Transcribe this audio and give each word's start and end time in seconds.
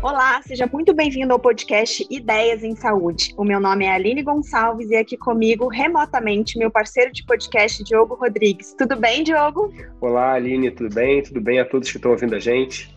Olá, 0.00 0.42
seja 0.42 0.68
muito 0.72 0.94
bem-vindo 0.94 1.32
ao 1.32 1.38
podcast 1.38 2.06
Ideias 2.10 2.62
em 2.62 2.74
Saúde. 2.74 3.34
O 3.36 3.44
meu 3.44 3.60
nome 3.60 3.84
é 3.84 3.92
Aline 3.92 4.22
Gonçalves 4.22 4.90
e 4.90 4.96
aqui 4.96 5.16
comigo, 5.16 5.68
remotamente, 5.68 6.58
meu 6.58 6.70
parceiro 6.70 7.12
de 7.12 7.24
podcast, 7.24 7.84
Diogo 7.84 8.14
Rodrigues. 8.14 8.74
Tudo 8.76 8.96
bem, 8.96 9.22
Diogo? 9.22 9.72
Olá, 10.00 10.32
Aline, 10.32 10.70
tudo 10.70 10.94
bem? 10.94 11.22
Tudo 11.22 11.40
bem 11.40 11.60
a 11.60 11.64
todos 11.64 11.90
que 11.90 11.98
estão 11.98 12.10
ouvindo 12.10 12.34
a 12.34 12.40
gente? 12.40 12.94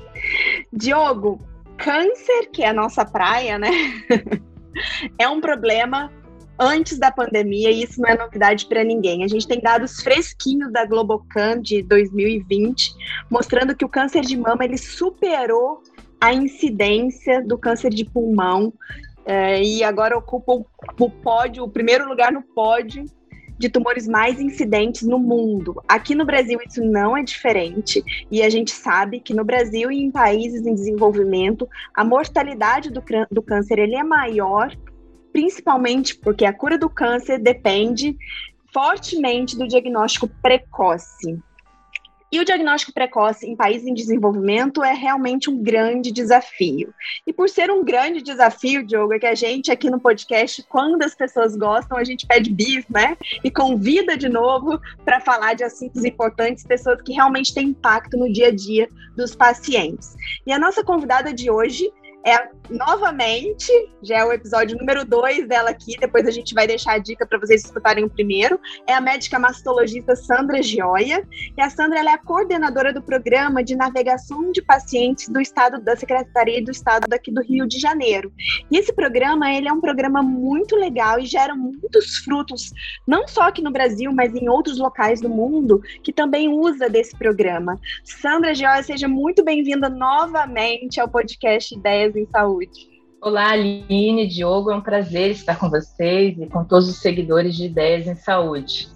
Diogo, 0.73 1.39
câncer, 1.77 2.49
que 2.51 2.63
é 2.63 2.69
a 2.69 2.73
nossa 2.73 3.05
praia, 3.05 3.59
né? 3.59 3.69
é 5.19 5.27
um 5.27 5.41
problema 5.41 6.11
antes 6.61 6.99
da 6.99 7.11
pandemia 7.11 7.71
e 7.71 7.81
isso 7.81 7.99
não 7.99 8.07
é 8.07 8.15
novidade 8.15 8.67
para 8.67 8.83
ninguém. 8.83 9.23
A 9.23 9.27
gente 9.27 9.47
tem 9.47 9.59
dados 9.59 9.99
fresquinhos 10.01 10.71
da 10.71 10.85
Globocan 10.85 11.59
de 11.59 11.81
2020 11.81 12.93
mostrando 13.31 13.75
que 13.75 13.83
o 13.83 13.89
câncer 13.89 14.21
de 14.21 14.37
mama 14.37 14.63
ele 14.63 14.77
superou 14.77 15.81
a 16.19 16.31
incidência 16.31 17.43
do 17.43 17.57
câncer 17.57 17.89
de 17.89 18.05
pulmão 18.05 18.71
é, 19.25 19.63
e 19.63 19.83
agora 19.83 20.15
ocupa 20.15 20.53
o, 20.53 20.65
o 20.99 21.09
pódio, 21.09 21.63
o 21.63 21.69
primeiro 21.69 22.07
lugar 22.07 22.31
no 22.31 22.43
pódio 22.43 23.05
de 23.57 23.69
tumores 23.69 24.07
mais 24.07 24.39
incidentes 24.39 25.01
no 25.01 25.17
mundo. 25.17 25.81
Aqui 25.87 26.13
no 26.13 26.25
Brasil 26.25 26.59
isso 26.65 26.83
não 26.83 27.17
é 27.17 27.23
diferente 27.23 28.03
e 28.29 28.43
a 28.43 28.49
gente 28.49 28.71
sabe 28.71 29.19
que 29.19 29.33
no 29.33 29.43
Brasil 29.43 29.91
e 29.91 30.03
em 30.03 30.11
países 30.11 30.65
em 30.65 30.75
desenvolvimento 30.75 31.67
a 31.95 32.03
mortalidade 32.03 32.91
do, 32.91 33.03
do 33.31 33.41
câncer 33.41 33.79
ele 33.79 33.95
é 33.95 34.03
maior, 34.03 34.75
principalmente 35.31 36.15
porque 36.15 36.45
a 36.45 36.53
cura 36.53 36.77
do 36.77 36.89
câncer 36.89 37.39
depende 37.39 38.17
fortemente 38.73 39.57
do 39.57 39.67
diagnóstico 39.67 40.27
precoce. 40.41 41.41
E 42.31 42.39
o 42.39 42.45
diagnóstico 42.45 42.93
precoce 42.93 43.45
em 43.45 43.57
países 43.57 43.85
em 43.85 43.93
desenvolvimento 43.93 44.81
é 44.81 44.93
realmente 44.93 45.49
um 45.49 45.61
grande 45.61 46.13
desafio. 46.13 46.93
E 47.27 47.33
por 47.33 47.49
ser 47.49 47.69
um 47.69 47.83
grande 47.83 48.21
desafio, 48.21 48.85
Diogo, 48.85 49.13
é 49.13 49.19
que 49.19 49.25
a 49.25 49.35
gente 49.35 49.69
aqui 49.69 49.89
no 49.89 49.99
podcast, 49.99 50.63
quando 50.69 51.03
as 51.03 51.13
pessoas 51.13 51.57
gostam, 51.57 51.97
a 51.97 52.05
gente 52.05 52.25
pede 52.25 52.49
bis, 52.49 52.85
né? 52.89 53.17
E 53.43 53.51
convida 53.51 54.15
de 54.15 54.29
novo 54.29 54.79
para 55.03 55.19
falar 55.19 55.55
de 55.55 55.65
assuntos 55.65 56.05
importantes, 56.05 56.63
pessoas 56.63 57.01
que 57.01 57.11
realmente 57.11 57.53
têm 57.53 57.67
impacto 57.67 58.15
no 58.15 58.31
dia 58.31 58.47
a 58.47 58.55
dia 58.55 58.87
dos 59.17 59.35
pacientes. 59.35 60.15
E 60.47 60.53
a 60.53 60.59
nossa 60.59 60.85
convidada 60.85 61.33
de 61.33 61.51
hoje 61.51 61.91
é 62.25 62.49
novamente, 62.69 63.71
já 64.01 64.19
é 64.19 64.25
o 64.25 64.31
episódio 64.31 64.77
número 64.77 65.03
2 65.03 65.47
dela 65.47 65.71
aqui, 65.71 65.97
depois 65.99 66.25
a 66.25 66.31
gente 66.31 66.53
vai 66.53 66.65
deixar 66.65 66.93
a 66.93 66.97
dica 66.97 67.25
para 67.25 67.37
vocês 67.37 67.65
escutarem 67.65 68.03
o 68.03 68.09
primeiro. 68.09 68.59
É 68.87 68.93
a 68.93 69.01
médica 69.01 69.37
mastologista 69.37 70.15
Sandra 70.15 70.61
Gioia, 70.61 71.27
e 71.57 71.61
a 71.61 71.69
Sandra 71.69 71.99
é 71.99 72.07
a 72.07 72.17
coordenadora 72.17 72.93
do 72.93 73.01
programa 73.01 73.63
de 73.63 73.75
navegação 73.75 74.51
de 74.51 74.61
pacientes 74.61 75.27
do 75.27 75.41
estado 75.41 75.81
da 75.81 75.95
Secretaria 75.95 76.63
do 76.63 76.71
Estado 76.71 77.07
daqui 77.07 77.31
do 77.31 77.41
Rio 77.41 77.67
de 77.67 77.79
Janeiro. 77.79 78.31
E 78.69 78.77
esse 78.77 78.93
programa, 78.93 79.51
ele 79.51 79.67
é 79.67 79.73
um 79.73 79.81
programa 79.81 80.21
muito 80.21 80.75
legal 80.75 81.19
e 81.19 81.25
gera 81.25 81.55
muitos 81.55 82.17
frutos, 82.17 82.71
não 83.07 83.27
só 83.27 83.43
aqui 83.43 83.61
no 83.61 83.71
Brasil, 83.71 84.13
mas 84.13 84.33
em 84.33 84.47
outros 84.47 84.77
locais 84.77 85.19
do 85.19 85.29
mundo 85.29 85.81
que 86.03 86.13
também 86.13 86.49
usa 86.49 86.89
desse 86.89 87.17
programa. 87.17 87.79
Sandra 88.03 88.53
Gioia, 88.53 88.83
seja 88.83 89.07
muito 89.07 89.43
bem-vinda 89.43 89.89
novamente 89.89 90.99
ao 90.99 91.09
podcast 91.09 91.75
Ideias 91.75 92.10
Ideias 92.11 92.15
em 92.15 92.25
Saúde. 92.29 92.89
Olá, 93.21 93.51
Aline, 93.51 94.27
Diogo, 94.27 94.71
é 94.71 94.75
um 94.75 94.81
prazer 94.81 95.31
estar 95.31 95.57
com 95.57 95.69
vocês 95.69 96.37
e 96.39 96.47
com 96.47 96.63
todos 96.63 96.89
os 96.89 96.97
seguidores 96.97 97.55
de 97.55 97.65
Ideias 97.65 98.07
em 98.07 98.15
Saúde. 98.15 98.89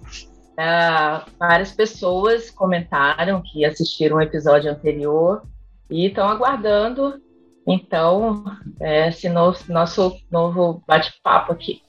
Uh, 0.52 1.30
várias 1.38 1.72
pessoas 1.72 2.50
comentaram 2.50 3.42
que 3.42 3.64
assistiram 3.64 4.16
o 4.16 4.20
episódio 4.20 4.70
anterior 4.70 5.42
e 5.90 6.06
estão 6.06 6.28
aguardando, 6.28 7.20
então, 7.66 8.44
é, 8.80 9.08
esse 9.08 9.28
nosso 9.28 10.16
novo 10.30 10.82
bate-papo 10.86 11.52
aqui. 11.52 11.82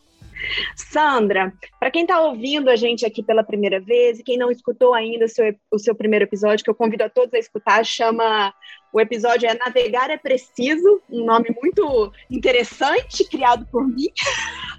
Sandra, 0.76 1.54
para 1.80 1.92
quem 1.92 2.04
está 2.04 2.20
ouvindo 2.22 2.70
a 2.70 2.76
gente 2.76 3.06
aqui 3.06 3.24
pela 3.24 3.44
primeira 3.44 3.80
vez 3.80 4.20
e 4.20 4.24
quem 4.24 4.38
não 4.38 4.52
escutou 4.52 4.94
ainda 4.94 5.26
o 5.26 5.30
seu, 5.30 5.56
o 5.72 5.80
seu 5.80 5.96
primeiro 5.96 6.26
episódio, 6.26 6.64
que 6.64 6.70
eu 6.70 6.76
convido 6.76 7.04
a 7.04 7.10
todos 7.10 7.34
a 7.34 7.40
escutar, 7.40 7.86
chama. 7.86 8.54
O 8.94 9.02
episódio 9.02 9.48
é 9.48 9.54
Navegar 9.54 10.10
é 10.10 10.18
Preciso, 10.18 11.02
um 11.12 11.26
nome 11.26 11.54
muito 11.62 12.12
interessante, 12.32 13.28
criado 13.30 13.68
por 13.70 13.86
mim, 13.86 14.08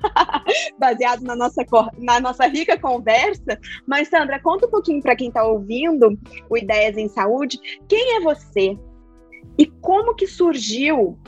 baseado 0.80 1.20
na 1.20 1.36
nossa, 1.36 1.64
na 1.98 2.18
nossa 2.18 2.46
rica 2.46 2.80
conversa. 2.80 3.60
Mas, 3.86 4.08
Sandra, 4.08 4.40
conta 4.40 4.66
um 4.66 4.70
pouquinho 4.70 5.02
para 5.02 5.14
quem 5.14 5.28
está 5.28 5.44
ouvindo 5.44 6.18
o 6.48 6.56
Ideias 6.56 6.96
em 6.96 7.06
Saúde. 7.06 7.58
Quem 7.86 8.16
é 8.16 8.20
você? 8.20 8.76
E 9.58 9.66
como 9.66 10.14
que 10.14 10.26
surgiu 10.26 11.18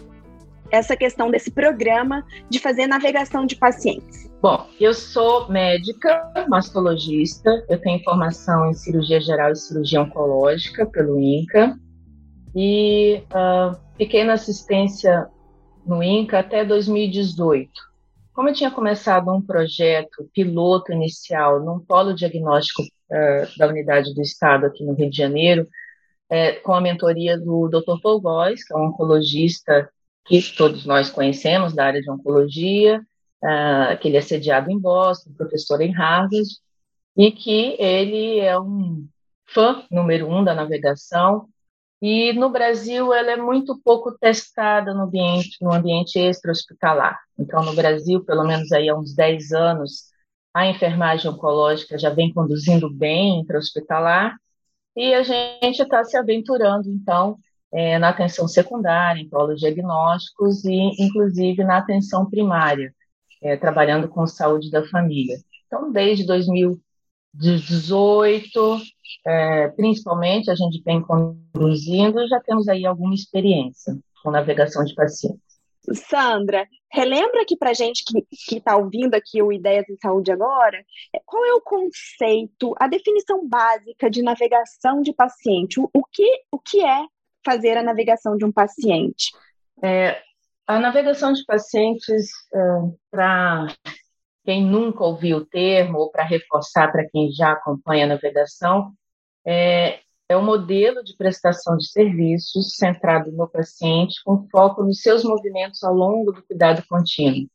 essa 0.70 0.96
questão 0.96 1.30
desse 1.30 1.50
programa 1.50 2.24
de 2.48 2.58
fazer 2.58 2.86
navegação 2.86 3.44
de 3.44 3.56
pacientes? 3.56 4.29
Bom, 4.42 4.66
eu 4.80 4.94
sou 4.94 5.50
médica, 5.50 6.32
mastologista, 6.48 7.62
eu 7.68 7.78
tenho 7.78 8.02
formação 8.02 8.70
em 8.70 8.72
cirurgia 8.72 9.20
geral 9.20 9.52
e 9.52 9.56
cirurgia 9.56 10.00
oncológica 10.00 10.86
pelo 10.86 11.20
INCA 11.20 11.78
e 12.56 13.22
uh, 13.34 13.78
fiquei 13.98 14.24
na 14.24 14.32
assistência 14.32 15.28
no 15.84 16.02
INCA 16.02 16.38
até 16.38 16.64
2018. 16.64 17.70
Como 18.32 18.48
eu 18.48 18.54
tinha 18.54 18.70
começado 18.70 19.30
um 19.30 19.42
projeto 19.42 20.26
piloto 20.32 20.90
inicial 20.90 21.62
num 21.62 21.78
polo 21.78 22.14
diagnóstico 22.14 22.80
uh, 22.82 23.58
da 23.58 23.68
unidade 23.68 24.14
do 24.14 24.22
Estado 24.22 24.64
aqui 24.64 24.82
no 24.82 24.94
Rio 24.94 25.10
de 25.10 25.18
Janeiro, 25.18 25.68
é, 26.30 26.52
com 26.52 26.72
a 26.72 26.80
mentoria 26.80 27.36
do 27.36 27.68
Dr. 27.68 28.00
Paul 28.02 28.22
Góes, 28.22 28.64
que 28.64 28.72
é 28.72 28.76
um 28.76 28.86
oncologista 28.86 29.90
que 30.24 30.40
todos 30.56 30.86
nós 30.86 31.10
conhecemos 31.10 31.74
da 31.74 31.84
área 31.84 32.00
de 32.00 32.10
oncologia, 32.10 33.02
uh, 33.42 33.98
que 34.00 34.08
ele 34.08 34.16
é 34.16 34.20
sediado 34.20 34.70
em 34.70 34.78
Boston, 34.78 35.32
professor 35.36 35.80
em 35.80 35.92
Harvard, 35.92 36.48
e 37.16 37.30
que 37.30 37.76
ele 37.78 38.38
é 38.38 38.58
um 38.58 39.06
fã 39.48 39.84
número 39.90 40.28
um 40.28 40.44
da 40.44 40.54
navegação. 40.54 41.48
E 42.02 42.32
no 42.32 42.48
Brasil 42.48 43.12
ela 43.12 43.32
é 43.32 43.36
muito 43.36 43.78
pouco 43.84 44.16
testada 44.18 44.94
no 44.94 45.02
ambiente, 45.02 45.58
no 45.60 45.72
ambiente 45.72 46.18
extra-hospitalar. 46.18 47.18
Então, 47.38 47.62
no 47.62 47.74
Brasil, 47.74 48.24
pelo 48.24 48.44
menos 48.44 48.72
aí 48.72 48.88
há 48.88 48.96
uns 48.96 49.14
10 49.14 49.52
anos, 49.52 50.04
a 50.54 50.66
enfermagem 50.66 51.30
oncológica 51.30 51.98
já 51.98 52.10
vem 52.10 52.32
conduzindo 52.32 52.88
bem 52.88 53.40
intra-hospitalar, 53.40 54.34
e 54.96 55.14
a 55.14 55.22
gente 55.22 55.82
está 55.82 56.02
se 56.04 56.16
aventurando, 56.16 56.90
então, 56.90 57.38
é, 57.72 57.98
na 57.98 58.08
atenção 58.08 58.48
secundária, 58.48 59.20
em 59.20 59.28
prol 59.28 59.54
diagnósticos 59.54 60.64
e, 60.64 60.90
inclusive, 60.98 61.62
na 61.62 61.78
atenção 61.78 62.28
primária, 62.28 62.92
é, 63.42 63.56
trabalhando 63.56 64.08
com 64.08 64.26
saúde 64.26 64.70
da 64.70 64.86
família. 64.88 65.36
Então, 65.66 65.92
desde 65.92 66.26
2018, 66.26 68.80
é, 69.26 69.68
principalmente, 69.68 70.50
a 70.50 70.54
gente 70.54 70.82
vem 70.82 71.02
conduzindo 71.02 72.20
e 72.20 72.28
já 72.28 72.40
temos 72.40 72.68
aí 72.68 72.84
alguma 72.84 73.14
experiência 73.14 73.96
com 74.22 74.30
navegação 74.30 74.84
de 74.84 74.94
pacientes. 74.94 75.50
Sandra, 75.94 76.68
relembra 76.92 77.42
aqui 77.42 77.56
para 77.56 77.72
gente 77.72 78.04
que 78.04 78.56
está 78.56 78.76
ouvindo 78.76 79.14
aqui 79.14 79.42
o 79.42 79.52
Ideias 79.52 79.88
em 79.88 79.96
Saúde 79.96 80.30
agora, 80.30 80.84
qual 81.24 81.44
é 81.44 81.54
o 81.54 81.60
conceito, 81.60 82.74
a 82.78 82.86
definição 82.86 83.48
básica 83.48 84.10
de 84.10 84.22
navegação 84.22 85.02
de 85.02 85.12
paciente? 85.12 85.80
O, 85.80 85.88
o 85.92 86.04
que, 86.04 86.42
o 86.52 86.58
que 86.58 86.84
é 86.84 87.04
fazer 87.44 87.76
a 87.76 87.82
navegação 87.82 88.36
de 88.36 88.44
um 88.44 88.52
paciente? 88.52 89.32
É, 89.82 90.22
a 90.70 90.78
navegação 90.78 91.32
de 91.32 91.44
pacientes, 91.44 92.30
para 93.10 93.66
quem 94.44 94.64
nunca 94.64 95.04
ouviu 95.04 95.38
o 95.38 95.46
termo, 95.46 95.98
ou 95.98 96.10
para 96.10 96.24
reforçar 96.24 96.92
para 96.92 97.08
quem 97.08 97.32
já 97.32 97.52
acompanha 97.52 98.04
a 98.04 98.08
navegação, 98.08 98.92
é, 99.44 99.98
é 100.28 100.36
um 100.36 100.44
modelo 100.44 101.02
de 101.02 101.16
prestação 101.16 101.76
de 101.76 101.90
serviços 101.90 102.76
centrado 102.76 103.32
no 103.32 103.48
paciente, 103.48 104.22
com 104.24 104.46
foco 104.48 104.84
nos 104.84 105.00
seus 105.00 105.24
movimentos 105.24 105.82
ao 105.82 105.92
longo 105.92 106.30
do 106.30 106.42
cuidado 106.42 106.84
contínuo. 106.88 107.48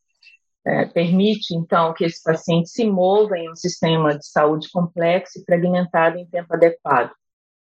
É, 0.67 0.85
permite, 0.85 1.55
então, 1.55 1.93
que 1.93 2.03
esse 2.03 2.21
paciente 2.21 2.69
se 2.69 2.83
mova 2.83 3.37
em 3.37 3.49
um 3.49 3.55
sistema 3.55 4.17
de 4.17 4.27
saúde 4.27 4.69
complexo 4.71 5.39
e 5.39 5.45
fragmentado 5.45 6.17
em 6.17 6.25
tempo 6.25 6.53
adequado. 6.53 7.11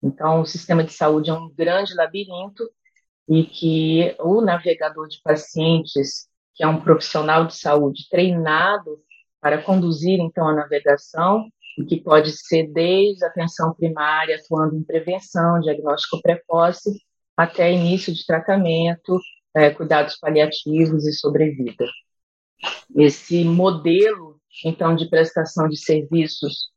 Então, 0.02 0.42
o 0.42 0.46
sistema 0.46 0.84
de 0.84 0.94
saúde 0.94 1.30
é 1.30 1.34
um 1.34 1.52
grande 1.54 1.94
labirinto 1.94 2.64
e 3.28 3.44
que 3.46 4.16
o 4.20 4.42
navegador 4.42 5.08
de 5.08 5.20
pacientes, 5.24 6.28
que 6.54 6.64
é 6.64 6.68
um 6.68 6.82
profissional 6.82 7.46
de 7.46 7.56
saúde 7.58 8.08
treinado 8.10 9.00
para 9.42 9.62
conduzir, 9.62 10.20
então, 10.20 10.48
a 10.48 10.54
navegação, 10.54 11.48
e 11.78 11.84
que 11.84 12.02
pode 12.02 12.32
ser 12.32 12.72
desde 12.72 13.26
atenção 13.26 13.74
primária, 13.74 14.38
atuando 14.38 14.76
em 14.76 14.84
prevenção, 14.84 15.60
diagnóstico 15.60 16.22
precoce, 16.22 16.90
até 17.36 17.72
início 17.72 18.14
de 18.14 18.26
tratamento, 18.26 19.20
é, 19.56 19.70
cuidados 19.70 20.18
paliativos 20.18 21.06
e 21.06 21.14
sobrevida. 21.14 21.86
Esse 22.96 23.44
modelo, 23.44 24.40
então, 24.64 24.96
de 24.96 25.10
prestação 25.10 25.68
de 25.68 25.78
serviços 25.78 26.70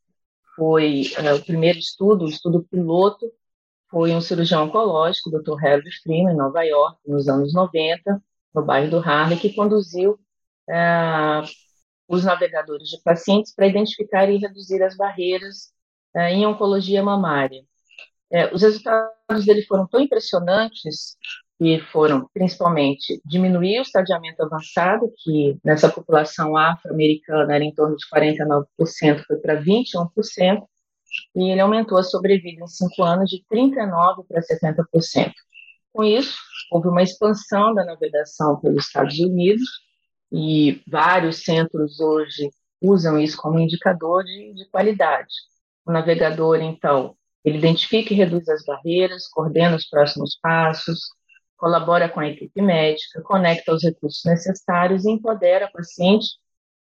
foi 0.57 1.03
uh, 1.19 1.37
o 1.37 1.45
primeiro 1.45 1.79
estudo, 1.79 2.25
o 2.25 2.29
estudo 2.29 2.67
piloto, 2.69 3.31
foi 3.91 4.15
um 4.15 4.21
cirurgião 4.21 4.65
oncológico, 4.65 5.31
Dr. 5.31 5.57
Harry 5.61 5.91
Freeman, 6.03 6.35
em 6.35 6.37
Nova 6.37 6.63
York, 6.63 6.99
nos 7.07 7.29
anos 7.29 7.55
90, 7.55 8.23
no 8.55 8.65
bairro 8.65 8.91
do 8.91 8.99
Harlem, 8.99 9.39
que 9.39 9.55
conduziu 9.55 10.13
uh, 10.69 11.43
os 12.07 12.25
navegadores 12.25 12.89
de 12.89 13.01
pacientes 13.03 13.55
para 13.55 13.67
identificar 13.67 14.29
e 14.29 14.39
reduzir 14.39 14.83
as 14.83 14.97
barreiras 14.97 15.73
uh, 16.15 16.21
em 16.21 16.47
oncologia 16.47 17.03
mamária. 17.03 17.63
É, 18.31 18.53
os 18.55 18.61
resultados 18.63 19.47
dele 19.47 19.63
foram 19.63 19.87
tão 19.87 20.01
impressionantes 20.01 21.17
que 21.59 21.81
foram 21.91 22.29
principalmente 22.33 23.21
diminuir 23.25 23.81
o 23.81 23.83
estadiamento 23.83 24.43
avançado, 24.43 25.13
que 25.19 25.59
nessa 25.65 25.89
população 25.89 26.57
afro-americana 26.57 27.55
era 27.55 27.65
em 27.65 27.75
torno 27.75 27.97
de 27.97 28.05
49%, 28.07 29.25
foi 29.27 29.37
para 29.39 29.61
21%, 29.61 30.63
e 31.35 31.51
ele 31.51 31.61
aumentou 31.61 31.99
a 31.99 32.03
sobrevida 32.03 32.63
em 32.63 32.67
cinco 32.67 33.03
anos 33.03 33.31
de 33.31 33.45
39% 33.51 34.27
para 34.27 34.41
70%. 34.41 35.33
Com 35.93 36.05
isso, 36.05 36.37
houve 36.71 36.89
uma 36.89 37.03
expansão 37.03 37.75
da 37.75 37.85
navegação 37.85 38.61
pelos 38.61 38.87
Estados 38.87 39.19
Unidos, 39.19 39.69
e 40.31 40.83
vários 40.87 41.43
centros 41.43 41.99
hoje 42.01 42.51
usam 42.81 43.19
isso 43.19 43.37
como 43.37 43.59
indicador 43.59 44.25
de, 44.25 44.55
de 44.55 44.69
qualidade. 44.71 45.33
O 45.87 45.93
navegador, 45.93 46.61
então, 46.61 47.17
ele 47.45 47.59
identifica 47.59 48.13
e 48.13 48.17
reduz 48.17 48.49
as 48.49 48.65
barreiras, 48.65 49.27
coordena 49.29 49.77
os 49.77 49.89
próximos 49.89 50.39
passos, 50.41 51.01
colabora 51.57 52.09
com 52.09 52.21
a 52.21 52.29
equipe 52.29 52.63
médica, 52.63 53.23
conecta 53.23 53.73
os 53.73 53.83
recursos 53.83 54.23
necessários 54.25 55.05
e 55.05 55.11
empodera 55.11 55.67
a 55.67 55.71
paciente 55.71 56.29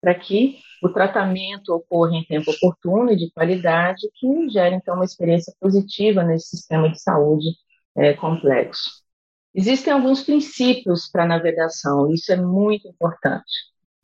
para 0.00 0.14
que 0.14 0.58
o 0.84 0.92
tratamento 0.92 1.70
ocorra 1.74 2.14
em 2.14 2.24
tempo 2.24 2.50
oportuno 2.50 3.10
e 3.10 3.16
de 3.16 3.30
qualidade, 3.30 4.06
que 4.14 4.48
gere, 4.50 4.76
então, 4.76 4.96
uma 4.96 5.04
experiência 5.04 5.54
positiva 5.58 6.22
nesse 6.22 6.56
sistema 6.56 6.90
de 6.90 7.00
saúde 7.00 7.46
é, 7.96 8.12
complexo. 8.12 8.90
Existem 9.54 9.92
alguns 9.92 10.22
princípios 10.22 11.08
para 11.10 11.22
a 11.24 11.28
navegação, 11.28 12.12
isso 12.12 12.30
é 12.32 12.36
muito 12.36 12.86
importante. 12.86 13.50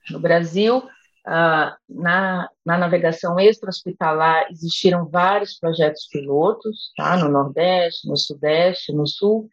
No 0.09 0.21
Brasil, 0.21 0.83
ah, 1.27 1.77
na, 1.87 2.49
na 2.65 2.79
navegação 2.79 3.39
extra-hospitalar 3.39 4.47
existiram 4.51 5.07
vários 5.07 5.59
projetos 5.59 6.09
pilotos, 6.11 6.93
tá? 6.97 7.17
no 7.17 7.29
Nordeste, 7.29 8.09
no 8.09 8.17
Sudeste, 8.17 8.93
no 8.93 9.07
Sul, 9.07 9.51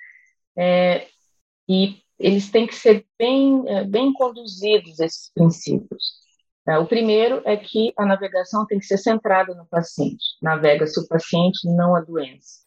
é, 0.56 1.07
e 1.68 1.97
eles 2.18 2.50
têm 2.50 2.65
que 2.65 2.75
ser 2.75 3.06
bem, 3.19 3.63
é, 3.68 3.83
bem 3.83 4.13
conduzidos, 4.13 5.00
esses 5.00 5.30
princípios. 5.33 6.26
É, 6.67 6.77
o 6.77 6.85
primeiro 6.85 7.41
é 7.45 7.55
que 7.55 7.93
a 7.97 8.05
navegação 8.05 8.65
tem 8.65 8.77
que 8.77 8.85
ser 8.85 8.97
centrada 8.97 9.55
no 9.55 9.65
paciente. 9.65 10.23
Navega-se 10.41 10.99
o 10.99 11.07
paciente, 11.07 11.65
não 11.65 11.95
a 11.95 12.01
doença. 12.01 12.65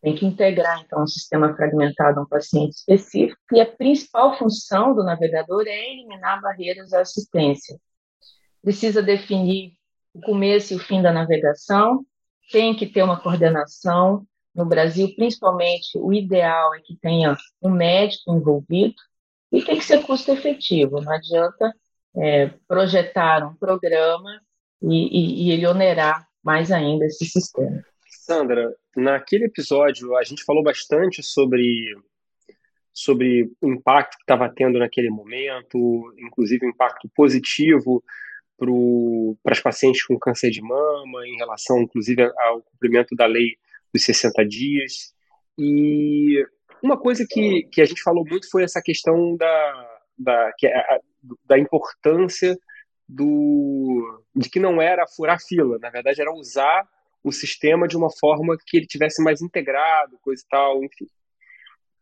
Tem 0.00 0.14
que 0.14 0.24
integrar, 0.24 0.80
então, 0.80 1.02
um 1.02 1.06
sistema 1.06 1.54
fragmentado 1.56 2.20
a 2.20 2.22
um 2.22 2.28
paciente 2.28 2.74
específico, 2.74 3.40
e 3.52 3.60
a 3.60 3.66
principal 3.66 4.38
função 4.38 4.94
do 4.94 5.02
navegador 5.02 5.64
é 5.66 5.92
eliminar 5.92 6.40
barreiras 6.40 6.92
à 6.92 7.00
assistência. 7.00 7.76
Precisa 8.62 9.02
definir 9.02 9.72
o 10.12 10.20
começo 10.20 10.72
e 10.72 10.76
o 10.76 10.80
fim 10.80 11.02
da 11.02 11.12
navegação, 11.12 12.04
tem 12.52 12.76
que 12.76 12.86
ter 12.86 13.02
uma 13.02 13.20
coordenação, 13.20 14.26
no 14.54 14.64
Brasil, 14.64 15.12
principalmente, 15.16 15.98
o 15.98 16.12
ideal 16.12 16.74
é 16.74 16.80
que 16.80 16.96
tenha 16.96 17.36
um 17.60 17.70
médico 17.70 18.32
envolvido 18.32 18.94
e 19.50 19.62
tem 19.62 19.76
que 19.76 19.84
ser 19.84 20.02
custo 20.04 20.30
efetivo. 20.30 21.00
Não 21.00 21.12
adianta 21.12 21.74
é, 22.16 22.50
projetar 22.68 23.46
um 23.46 23.54
programa 23.54 24.40
e, 24.82 24.88
e, 24.88 25.48
e 25.48 25.52
ele 25.52 25.66
onerar 25.66 26.26
mais 26.42 26.70
ainda 26.70 27.06
esse 27.06 27.24
sistema. 27.24 27.82
Sandra, 28.06 28.74
naquele 28.96 29.46
episódio 29.46 30.16
a 30.16 30.22
gente 30.22 30.44
falou 30.44 30.62
bastante 30.62 31.22
sobre 31.22 31.94
sobre 32.92 33.50
o 33.60 33.72
impacto 33.72 34.16
que 34.16 34.22
estava 34.22 34.48
tendo 34.48 34.78
naquele 34.78 35.10
momento, 35.10 36.14
inclusive 36.16 36.64
o 36.64 36.70
impacto 36.70 37.10
positivo 37.14 38.02
para 39.42 39.52
as 39.52 39.60
pacientes 39.60 40.04
com 40.04 40.16
câncer 40.16 40.50
de 40.50 40.62
mama, 40.62 41.26
em 41.26 41.36
relação, 41.36 41.82
inclusive, 41.82 42.22
ao 42.22 42.62
cumprimento 42.62 43.16
da 43.16 43.26
lei 43.26 43.56
dos 43.92 44.04
60 44.04 44.46
dias. 44.46 45.12
E 45.58 46.46
uma 46.82 46.96
coisa 46.96 47.26
que, 47.28 47.64
que 47.64 47.82
a 47.82 47.84
gente 47.84 48.00
falou 48.00 48.24
muito 48.24 48.48
foi 48.48 48.62
essa 48.62 48.80
questão 48.80 49.36
da, 49.36 49.98
da, 50.16 50.52
que 50.56 50.68
é 50.68 50.76
a, 50.76 51.00
da 51.44 51.58
importância 51.58 52.56
do, 53.08 54.24
de 54.34 54.48
que 54.48 54.60
não 54.60 54.80
era 54.80 55.06
furar 55.06 55.38
fila, 55.40 55.78
na 55.78 55.90
verdade 55.90 56.20
era 56.20 56.32
usar 56.32 56.88
o 57.22 57.32
sistema 57.32 57.88
de 57.88 57.96
uma 57.96 58.10
forma 58.10 58.56
que 58.66 58.76
ele 58.76 58.86
tivesse 58.86 59.22
mais 59.22 59.40
integrado, 59.40 60.18
coisa 60.22 60.42
e 60.44 60.48
tal, 60.48 60.84
enfim. 60.84 61.06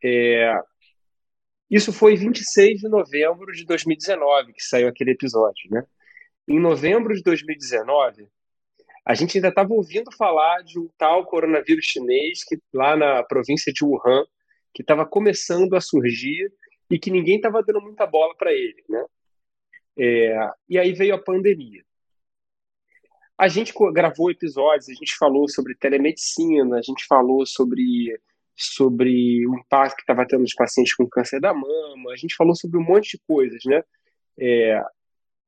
É, 0.04 0.52
isso 1.70 1.92
foi 1.92 2.16
26 2.16 2.80
de 2.80 2.88
novembro 2.88 3.52
de 3.52 3.64
2019 3.64 4.52
que 4.52 4.62
saiu 4.62 4.88
aquele 4.88 5.12
episódio, 5.12 5.70
né? 5.70 5.84
Em 6.46 6.58
novembro 6.58 7.14
de 7.14 7.22
2019, 7.22 8.28
a 9.06 9.14
gente 9.14 9.38
ainda 9.38 9.48
estava 9.48 9.72
ouvindo 9.72 10.10
falar 10.12 10.62
de 10.62 10.78
um 10.78 10.88
tal 10.98 11.24
coronavírus 11.24 11.84
chinês 11.84 12.44
que 12.44 12.58
lá 12.74 12.96
na 12.96 13.22
província 13.22 13.72
de 13.72 13.84
Wuhan, 13.84 14.24
que 14.74 14.82
estava 14.82 15.06
começando 15.06 15.74
a 15.74 15.80
surgir 15.80 16.52
e 16.92 16.98
que 16.98 17.10
ninguém 17.10 17.36
estava 17.36 17.62
dando 17.62 17.80
muita 17.80 18.06
bola 18.06 18.34
para 18.36 18.52
ele, 18.52 18.84
né? 18.88 19.04
É, 19.98 20.50
e 20.68 20.78
aí 20.78 20.92
veio 20.92 21.14
a 21.14 21.22
pandemia. 21.22 21.84
A 23.36 23.48
gente 23.48 23.72
gravou 23.92 24.30
episódios, 24.30 24.88
a 24.88 24.94
gente 24.94 25.16
falou 25.16 25.48
sobre 25.48 25.74
telemedicina, 25.74 26.78
a 26.78 26.82
gente 26.82 27.04
falou 27.06 27.44
sobre 27.46 28.18
sobre 28.54 29.46
o 29.46 29.58
impacto 29.58 29.96
que 29.96 30.02
estava 30.02 30.26
tendo 30.26 30.42
nos 30.42 30.54
pacientes 30.54 30.94
com 30.94 31.08
câncer 31.08 31.40
da 31.40 31.54
mama, 31.54 32.12
a 32.12 32.16
gente 32.16 32.36
falou 32.36 32.54
sobre 32.54 32.78
um 32.78 32.84
monte 32.84 33.16
de 33.16 33.22
coisas, 33.26 33.62
né? 33.64 33.82
É, 34.38 34.80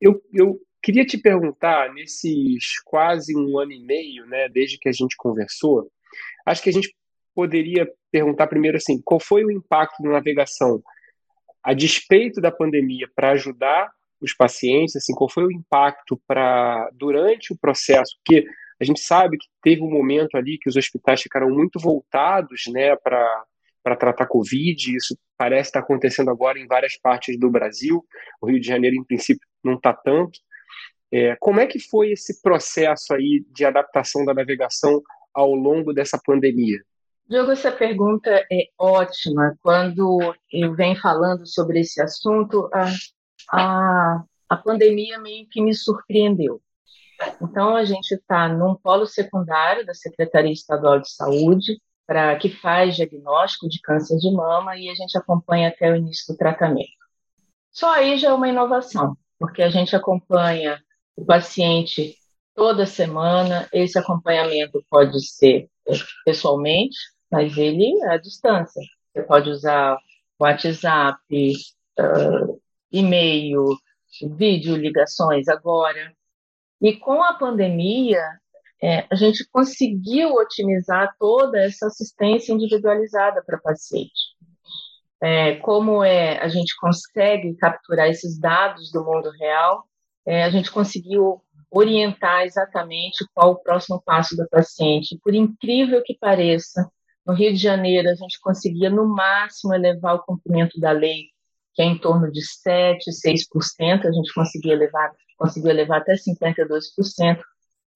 eu, 0.01 0.23
eu 0.33 0.61
Queria 0.85 1.07
te 1.07 1.17
perguntar, 1.17 1.95
nesses 1.95 2.79
quase 2.85 3.35
um 3.35 3.59
ano 3.59 3.73
e 3.73 3.83
meio, 3.83 4.27
né, 4.27 4.51
desde 4.51 4.77
que 4.77 4.87
a 4.87 4.93
gente 4.93 5.17
conversou, 5.17 5.91
acho 6.45 6.63
que 6.63 6.69
a 6.69 6.73
gente 6.73 6.95
poderia 7.35 7.91
perguntar 8.13 8.49
primeiro 8.49 8.77
assim, 8.77 9.01
qual 9.03 9.19
foi 9.19 9.47
o 9.47 9.51
impacto 9.51 10.03
da 10.03 10.11
navegação 10.11 10.83
a 11.65 11.73
despeito 11.73 12.41
da 12.41 12.53
pandemia 12.53 13.09
para 13.15 13.31
ajudar 13.31 13.91
os 14.21 14.35
pacientes, 14.35 14.97
assim, 14.97 15.15
qual 15.15 15.29
foi 15.29 15.45
o 15.45 15.53
impacto 15.53 16.21
para 16.27 16.89
durante 16.93 17.53
o 17.53 17.59
processo, 17.59 18.17
porque 18.19 18.47
a 18.81 18.85
gente 18.85 19.01
sabe 19.01 19.39
que 19.39 19.47
teve 19.63 19.83
um 19.83 19.91
momento 19.91 20.37
ali 20.37 20.59
que 20.59 20.69
os 20.69 20.77
hospitais 20.77 21.23
ficaram 21.23 21.49
muito 21.51 21.79
voltados, 21.79 22.63
né, 22.69 22.97
para 22.97 23.45
para 23.85 23.97
tratar 23.97 24.27
Covid, 24.27 24.97
isso 24.97 25.15
parece 25.37 25.69
estar 25.69 25.81
acontecendo 25.81 26.31
agora 26.31 26.59
em 26.59 26.67
várias 26.67 26.99
partes 26.99 27.39
do 27.39 27.51
Brasil. 27.51 28.03
O 28.41 28.47
Rio 28.47 28.59
de 28.59 28.67
Janeiro, 28.67 28.97
em 28.97 29.05
princípio, 29.05 29.47
não 29.63 29.75
está 29.75 29.93
tanto. 29.93 30.41
É, 31.13 31.37
como 31.39 31.61
é 31.61 31.67
que 31.67 31.79
foi 31.79 32.13
esse 32.13 32.41
processo 32.41 33.13
aí 33.13 33.45
de 33.51 33.63
adaptação 33.63 34.25
da 34.25 34.33
navegação 34.33 35.03
ao 35.35 35.55
longo 35.55 35.93
dessa 35.93 36.19
pandemia? 36.25 36.81
Diogo, 37.27 37.53
essa 37.53 37.73
pergunta 37.73 38.31
é 38.53 38.69
ótima. 38.79 39.57
Quando 39.63 40.35
eu 40.53 40.75
venho 40.75 41.01
falando 41.01 41.47
sobre 41.47 41.81
esse 41.81 42.01
assunto, 42.03 42.69
a, 42.73 42.85
a, 43.51 44.25
a 44.49 44.57
pandemia 44.57 45.19
meio 45.19 45.47
que 45.49 45.63
me 45.63 45.75
surpreendeu. 45.75 46.61
Então, 47.41 47.77
a 47.77 47.85
gente 47.85 48.13
está 48.13 48.49
num 48.49 48.75
polo 48.75 49.07
secundário 49.07 49.87
da 49.87 49.95
Secretaria 49.95 50.53
Estadual 50.53 51.01
de 51.01 51.11
Saúde, 51.11 51.81
para 52.07 52.37
que 52.37 52.51
faz 52.51 52.97
diagnóstico 52.97 53.69
de 53.69 53.81
câncer 53.81 54.19
de 54.19 54.31
mama 54.31 54.77
e 54.77 54.91
a 54.91 54.95
gente 54.95 55.17
acompanha 55.17 55.69
até 55.69 55.91
o 55.91 55.97
início 55.97 56.35
do 56.35 56.37
tratamento. 56.37 56.91
Só 57.73 57.93
aí 57.95 58.19
já 58.19 58.29
é 58.29 58.33
uma 58.35 58.49
inovação, 58.49 59.17
porque 59.39 59.63
a 59.63 59.71
gente 59.71 59.97
acompanha 59.97 60.79
o 61.17 61.25
paciente 61.25 62.15
toda 62.55 62.85
semana. 62.85 63.67
Esse 63.73 63.99
acompanhamento 63.99 64.85
pode 64.91 65.27
ser 65.27 65.71
pessoalmente, 66.25 66.97
mas 67.35 67.57
ele 67.59 68.01
é 68.05 68.15
à 68.15 68.17
distância. 68.17 68.81
Você 69.13 69.23
pode 69.25 69.51
usar 69.51 69.99
WhatsApp, 70.39 71.19
uh, 71.99 72.61
e-mail, 72.93 73.77
vídeo, 74.37 74.77
ligações 74.77 75.49
agora. 75.49 76.15
E 76.81 76.97
com 76.97 77.23
a 77.23 77.35
pandemia, 77.35 78.23
é, 78.81 79.05
a 79.11 79.17
gente 79.17 79.45
conseguiu 79.51 80.35
otimizar 80.35 81.13
toda 81.19 81.59
essa 81.59 81.87
assistência 81.87 82.53
individualizada 82.53 83.43
para 83.45 83.59
paciente. 83.59 84.35
É, 85.21 85.57
como 85.57 86.05
é, 86.05 86.39
a 86.39 86.49
gente 86.49 86.77
consegue 86.77 87.55
capturar 87.57 88.09
esses 88.09 88.39
dados 88.39 88.93
do 88.93 89.05
mundo 89.05 89.31
real 89.31 89.85
é, 90.27 90.45
a 90.45 90.51
gente 90.51 90.71
conseguiu 90.71 91.43
orientar 91.71 92.45
exatamente 92.45 93.27
qual 93.35 93.53
o 93.53 93.57
próximo 93.59 94.01
passo 94.01 94.37
da 94.37 94.47
paciente. 94.47 95.19
Por 95.23 95.35
incrível 95.35 96.03
que 96.03 96.17
pareça, 96.17 96.91
no 97.27 97.35
Rio 97.35 97.53
de 97.53 97.59
Janeiro, 97.59 98.09
a 98.09 98.15
gente 98.15 98.39
conseguia, 98.41 98.91
no 98.91 99.07
máximo, 99.07 99.75
elevar 99.75 100.17
o 100.17 100.23
cumprimento 100.23 100.79
da 100.79 100.93
lei, 100.93 101.29
que 101.75 101.83
é 101.83 101.85
em 101.85 101.99
torno 101.99 102.31
de 102.31 102.41
7%, 102.41 102.99
6%, 103.09 104.07
a 104.07 104.13
gente 104.13 104.33
conseguia 104.35 104.77
levar, 104.77 105.13
conseguiu 105.39 105.73
levar 105.73 105.99
até 105.99 106.15
52%. 106.15 107.41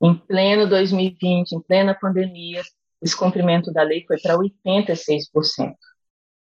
Em 0.03 0.15
pleno 0.15 0.69
2020, 0.69 1.53
em 1.53 1.61
plena 1.61 1.95
pandemia, 1.95 2.63
esse 3.03 3.17
cumprimento 3.17 3.73
da 3.73 3.83
lei 3.83 4.05
foi 4.07 4.19
para 4.21 4.37
86%. 4.37 5.75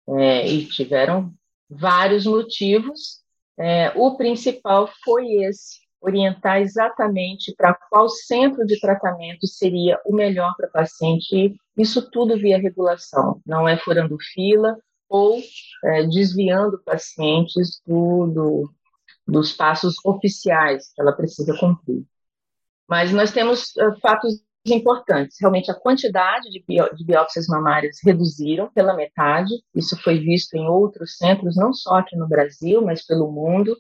É, 0.07 0.47
e 0.47 0.67
tiveram 0.67 1.33
vários 1.69 2.27
motivos. 2.27 3.23
É, 3.57 3.91
o 3.97 4.17
principal 4.17 4.91
foi 5.05 5.27
esse, 5.45 5.79
orientar 6.05 6.61
exatamente 6.61 7.55
para 7.57 7.75
qual 7.75 8.09
centro 8.09 8.67
de 8.67 8.79
tratamento 8.79 9.47
seria 9.47 9.99
o 10.05 10.15
melhor 10.15 10.55
para 10.57 10.69
paciente, 10.69 11.55
isso 11.77 12.11
tudo 12.11 12.37
via 12.37 12.59
regulação, 12.59 13.41
não 13.47 13.67
é 13.67 13.77
furando 13.77 14.17
fila 14.33 14.77
ou 15.09 15.41
é, 15.85 16.03
desviando 16.05 16.79
pacientes 16.85 17.81
do, 17.87 18.27
do, 18.27 18.71
dos 19.27 19.53
passos 19.53 19.95
oficiais 20.05 20.93
que 20.95 21.01
ela 21.01 21.13
precisa 21.13 21.57
cumprir. 21.59 22.05
Mas 22.89 23.13
nós 23.13 23.33
temos 23.33 23.73
fatos 24.03 24.43
importantes. 24.67 25.37
Realmente, 25.41 25.71
a 25.71 25.75
quantidade 25.75 26.49
de, 26.51 26.63
de 26.67 27.05
biópsias 27.05 27.47
mamárias 27.47 27.99
reduziram 28.03 28.71
pela 28.73 28.95
metade. 28.95 29.53
Isso 29.75 29.97
foi 30.03 30.19
visto 30.19 30.55
em 30.55 30.67
outros 30.67 31.17
centros, 31.17 31.57
não 31.57 31.73
só 31.73 31.97
aqui 31.97 32.17
no 32.17 32.29
Brasil, 32.29 32.83
mas 32.83 33.05
pelo 33.05 33.31
mundo. 33.31 33.77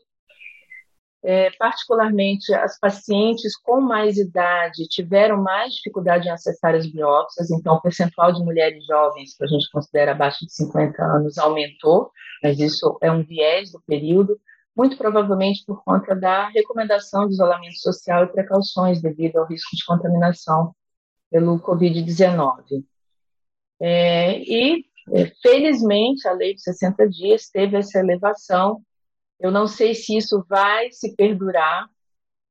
É, 1.26 1.50
particularmente, 1.58 2.52
as 2.52 2.78
pacientes 2.78 3.56
com 3.56 3.80
mais 3.80 4.18
idade 4.18 4.86
tiveram 4.88 5.42
mais 5.42 5.74
dificuldade 5.74 6.28
em 6.28 6.30
acessar 6.30 6.74
as 6.74 6.86
biópsias, 6.86 7.50
então 7.50 7.76
o 7.76 7.80
percentual 7.80 8.30
de 8.32 8.44
mulheres 8.44 8.84
jovens, 8.86 9.34
que 9.34 9.42
a 9.42 9.46
gente 9.46 9.70
considera 9.70 10.12
abaixo 10.12 10.44
de 10.44 10.52
50 10.52 11.02
anos, 11.02 11.38
aumentou, 11.38 12.10
mas 12.42 12.60
isso 12.60 12.98
é 13.00 13.10
um 13.10 13.24
viés 13.24 13.72
do 13.72 13.80
período 13.86 14.38
muito 14.76 14.96
provavelmente 14.96 15.64
por 15.64 15.82
conta 15.84 16.14
da 16.14 16.48
recomendação 16.48 17.26
de 17.26 17.34
isolamento 17.34 17.78
social 17.78 18.24
e 18.24 18.32
precauções 18.32 19.00
devido 19.00 19.36
ao 19.36 19.46
risco 19.46 19.76
de 19.76 19.84
contaminação 19.84 20.74
pelo 21.30 21.60
Covid-19. 21.60 22.84
É, 23.80 24.38
e, 24.40 24.84
é, 25.12 25.26
felizmente, 25.42 26.26
a 26.26 26.32
lei 26.32 26.54
de 26.54 26.62
60 26.62 27.08
dias 27.08 27.48
teve 27.48 27.76
essa 27.76 27.98
elevação. 27.98 28.82
Eu 29.44 29.50
não 29.50 29.66
sei 29.66 29.94
se 29.94 30.16
isso 30.16 30.42
vai 30.48 30.90
se 30.90 31.14
perdurar, 31.14 31.86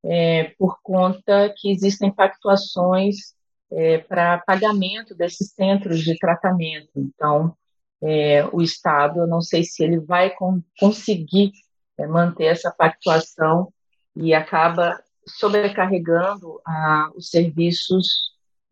é, 0.06 0.54
por 0.60 0.80
conta 0.84 1.52
que 1.58 1.72
existem 1.72 2.14
pactuações 2.14 3.34
é, 3.72 3.98
para 3.98 4.44
pagamento 4.46 5.16
desses 5.16 5.54
centros 5.54 6.02
de 6.02 6.16
tratamento. 6.20 6.92
Então, 6.96 7.58
é, 8.00 8.46
o 8.46 8.62
Estado, 8.62 9.22
eu 9.22 9.28
não 9.28 9.42
sei 9.42 9.64
se 9.64 9.84
ele 9.84 10.02
vai 10.02 10.30
com, 10.36 10.62
conseguir 10.80 11.52
é, 11.98 12.06
manter 12.06 12.46
essa 12.46 12.70
pactuação 12.70 13.74
e 14.16 14.32
acaba 14.32 15.02
sobrecarregando 15.28 16.62
ah, 16.64 17.10
os 17.16 17.32
serviços 17.32 18.08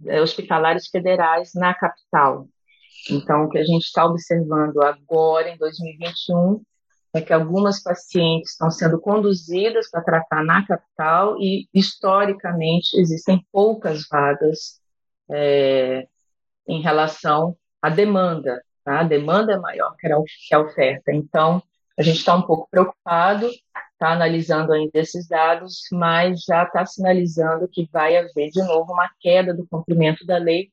é, 0.06 0.22
hospitalares 0.22 0.90
federais 0.90 1.54
na 1.56 1.74
capital. 1.74 2.48
Então, 3.10 3.46
o 3.46 3.50
que 3.50 3.58
a 3.58 3.64
gente 3.64 3.86
está 3.86 4.06
observando 4.06 4.80
agora, 4.84 5.50
em 5.50 5.58
2021, 5.58 6.64
é 7.14 7.22
que 7.22 7.34
algumas 7.34 7.82
pacientes 7.84 8.52
estão 8.52 8.72
sendo 8.72 9.00
conduzidas 9.00 9.90
para 9.90 10.02
tratar 10.02 10.44
na 10.44 10.66
capital 10.66 11.38
e, 11.40 11.68
historicamente, 11.74 12.98
existem 13.00 13.46
poucas 13.52 14.08
vagas 14.10 14.80
é, 15.30 16.08
em 16.68 16.82
relação 16.82 17.56
à 17.82 17.90
demanda. 17.90 18.64
Tá? 18.84 19.02
A 19.02 19.04
demanda 19.04 19.54
é 19.54 19.58
maior 19.58 19.96
que 19.98 20.54
a 20.54 20.60
oferta. 20.60 21.12
Então, 21.12 21.62
a 21.98 22.02
gente 22.02 22.18
está 22.18 22.36
um 22.36 22.42
pouco 22.42 22.68
preocupado, 22.72 23.48
está 23.48 24.14
analisando 24.14 24.74
ainda 24.74 24.98
esses 24.98 25.28
dados, 25.28 25.82
mas 25.92 26.44
já 26.44 26.64
está 26.64 26.86
sinalizando 26.86 27.68
que 27.68 27.88
vai 27.92 28.18
haver 28.18 28.50
de 28.50 28.62
novo 28.64 28.94
uma 28.94 29.10
queda 29.20 29.54
do 29.54 29.68
cumprimento 29.68 30.26
da 30.26 30.38
lei 30.38 30.72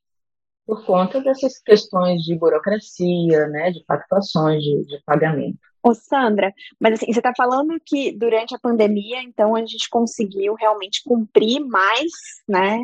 por 0.65 0.85
conta 0.85 1.21
dessas 1.21 1.59
questões 1.61 2.23
de 2.23 2.37
burocracia, 2.37 3.47
né, 3.49 3.71
de 3.71 3.83
pactuações 3.85 4.63
de, 4.63 4.85
de 4.87 5.03
pagamento. 5.05 5.68
Ô, 5.83 5.95
Sandra, 5.95 6.53
mas 6.81 6.95
assim, 6.95 7.13
você 7.13 7.21
está 7.21 7.33
falando 7.37 7.79
que 7.85 8.11
durante 8.13 8.55
a 8.55 8.59
pandemia, 8.59 9.23
então, 9.23 9.55
a 9.55 9.61
gente 9.61 9.89
conseguiu 9.89 10.55
realmente 10.55 11.03
cumprir 11.05 11.61
mais, 11.61 12.11
né, 12.49 12.79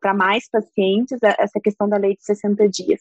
para 0.00 0.12
mais 0.12 0.48
pacientes, 0.50 1.18
essa 1.22 1.60
questão 1.62 1.88
da 1.88 1.96
lei 1.96 2.16
de 2.16 2.24
60 2.24 2.68
dias. 2.68 3.00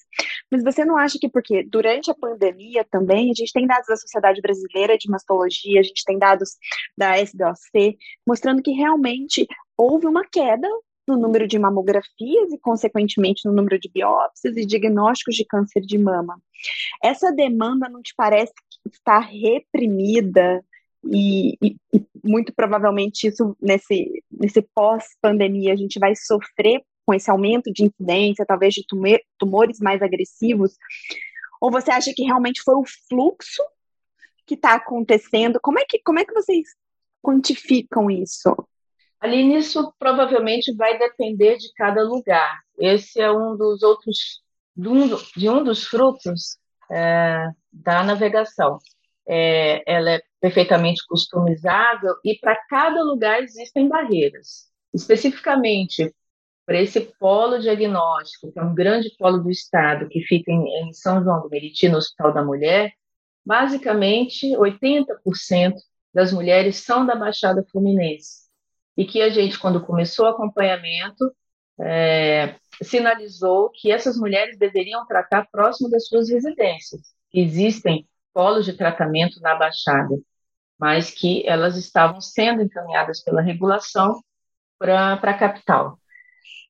Mas 0.51 0.63
você 0.63 0.85
não 0.85 0.97
acha 0.97 1.17
que, 1.19 1.27
porque 1.27 1.63
durante 1.63 2.11
a 2.11 2.15
pandemia 2.15 2.85
também, 2.89 3.31
a 3.31 3.33
gente 3.33 3.51
tem 3.51 3.65
dados 3.65 3.87
da 3.87 3.97
Sociedade 3.97 4.39
Brasileira 4.39 4.97
de 4.97 5.09
Mastologia, 5.09 5.79
a 5.79 5.83
gente 5.83 6.03
tem 6.05 6.19
dados 6.19 6.51
da 6.95 7.17
SBOC, 7.17 7.97
mostrando 8.27 8.61
que 8.61 8.71
realmente 8.71 9.47
houve 9.75 10.05
uma 10.05 10.23
queda 10.25 10.67
no 11.07 11.17
número 11.17 11.47
de 11.47 11.59
mamografias 11.59 12.51
e, 12.51 12.57
consequentemente, 12.59 13.45
no 13.45 13.53
número 13.53 13.77
de 13.79 13.89
biópsias 13.89 14.55
e 14.55 14.65
diagnósticos 14.65 15.35
de 15.35 15.45
câncer 15.45 15.81
de 15.81 15.97
mama. 15.97 16.39
Essa 17.03 17.31
demanda 17.31 17.89
não 17.89 18.01
te 18.01 18.13
parece 18.15 18.53
estar 18.85 19.19
reprimida 19.19 20.63
e, 21.05 21.57
e, 21.61 21.75
e 21.93 22.05
muito 22.23 22.53
provavelmente 22.53 23.27
isso 23.27 23.55
nesse, 23.61 24.23
nesse 24.31 24.61
pós-pandemia 24.73 25.73
a 25.73 25.75
gente 25.75 25.99
vai 25.99 26.15
sofrer 26.15 26.81
com 27.05 27.13
esse 27.13 27.29
aumento 27.29 27.71
de 27.71 27.83
incidência, 27.83 28.45
talvez 28.45 28.73
de 28.73 28.85
tumores 29.37 29.79
mais 29.79 30.01
agressivos? 30.01 30.77
Ou 31.59 31.69
você 31.69 31.91
acha 31.91 32.13
que 32.15 32.23
realmente 32.23 32.61
foi 32.63 32.75
o 32.75 32.85
fluxo 33.09 33.61
que 34.45 34.55
está 34.55 34.73
acontecendo? 34.75 35.59
Como 35.61 35.79
é 35.79 35.85
que, 35.87 35.99
como 35.99 36.19
é 36.19 36.25
que 36.25 36.33
vocês 36.33 36.67
quantificam 37.21 38.09
isso? 38.09 38.55
Ali 39.19 39.43
nisso 39.43 39.93
provavelmente 39.97 40.73
vai 40.75 40.97
depender 40.97 41.57
de 41.57 41.71
cada 41.73 42.03
lugar. 42.03 42.59
Esse 42.77 43.21
é 43.21 43.31
um 43.31 43.55
dos 43.55 43.83
outros 43.83 44.41
de 44.75 45.49
um 45.49 45.63
dos 45.63 45.85
frutos 45.85 46.57
é, 46.91 47.49
da 47.71 48.03
navegação. 48.03 48.79
É, 49.27 49.83
ela 49.91 50.11
é 50.11 50.21
perfeitamente 50.41 51.05
customizável 51.07 52.13
e 52.25 52.37
para 52.39 52.55
cada 52.69 53.01
lugar 53.01 53.41
existem 53.41 53.87
barreiras. 53.87 54.69
Especificamente 54.93 56.13
para 56.65 56.81
esse 56.81 56.99
polo 57.19 57.59
diagnóstico, 57.59 58.51
que 58.51 58.59
é 58.59 58.63
um 58.63 58.73
grande 58.73 59.13
polo 59.17 59.39
do 59.39 59.49
estado, 59.49 60.07
que 60.07 60.21
fica 60.21 60.51
em, 60.51 60.65
em 60.81 60.93
São 60.93 61.23
João 61.23 61.41
do 61.41 61.49
Meriti, 61.49 61.89
no 61.89 61.97
Hospital 61.97 62.33
da 62.33 62.43
Mulher, 62.43 62.93
basicamente 63.45 64.47
80% 64.55 65.73
das 66.13 66.31
mulheres 66.31 66.77
são 66.77 67.05
da 67.05 67.15
Baixada 67.15 67.65
Fluminense 67.71 68.43
e 68.95 69.05
que 69.05 69.21
a 69.21 69.29
gente, 69.29 69.57
quando 69.57 69.85
começou 69.85 70.25
o 70.25 70.29
acompanhamento, 70.29 71.31
é, 71.79 72.55
sinalizou 72.81 73.69
que 73.69 73.91
essas 73.91 74.17
mulheres 74.17 74.57
deveriam 74.57 75.05
tratar 75.05 75.47
próximo 75.51 75.89
das 75.89 76.07
suas 76.07 76.29
residências. 76.29 77.13
Existem 77.33 78.07
polos 78.33 78.65
de 78.65 78.73
tratamento 78.73 79.39
na 79.41 79.55
Baixada, 79.55 80.17
mas 80.77 81.11
que 81.11 81.47
elas 81.47 81.77
estavam 81.77 82.19
sendo 82.19 82.61
encaminhadas 82.61 83.23
pela 83.23 83.41
regulação 83.41 84.21
para 84.77 85.13
a 85.13 85.37
capital. 85.37 85.99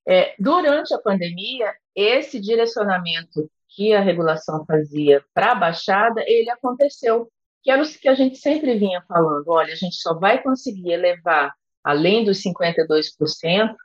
É, 0.05 0.35
durante 0.37 0.93
a 0.93 0.99
pandemia, 0.99 1.73
esse 1.95 2.39
direcionamento 2.39 3.49
que 3.69 3.93
a 3.93 4.01
regulação 4.01 4.65
fazia 4.65 5.23
para 5.33 5.53
a 5.53 5.55
Baixada, 5.55 6.23
ele 6.27 6.49
aconteceu, 6.49 7.31
que 7.63 7.71
era 7.71 7.81
o 7.81 7.87
que 7.87 8.09
a 8.09 8.13
gente 8.13 8.37
sempre 8.37 8.77
vinha 8.77 9.01
falando, 9.07 9.47
olha, 9.47 9.73
a 9.73 9.77
gente 9.77 9.95
só 9.95 10.13
vai 10.13 10.43
conseguir 10.43 10.91
elevar 10.91 11.53
além 11.83 12.23
dos 12.23 12.41
52% 12.43 13.75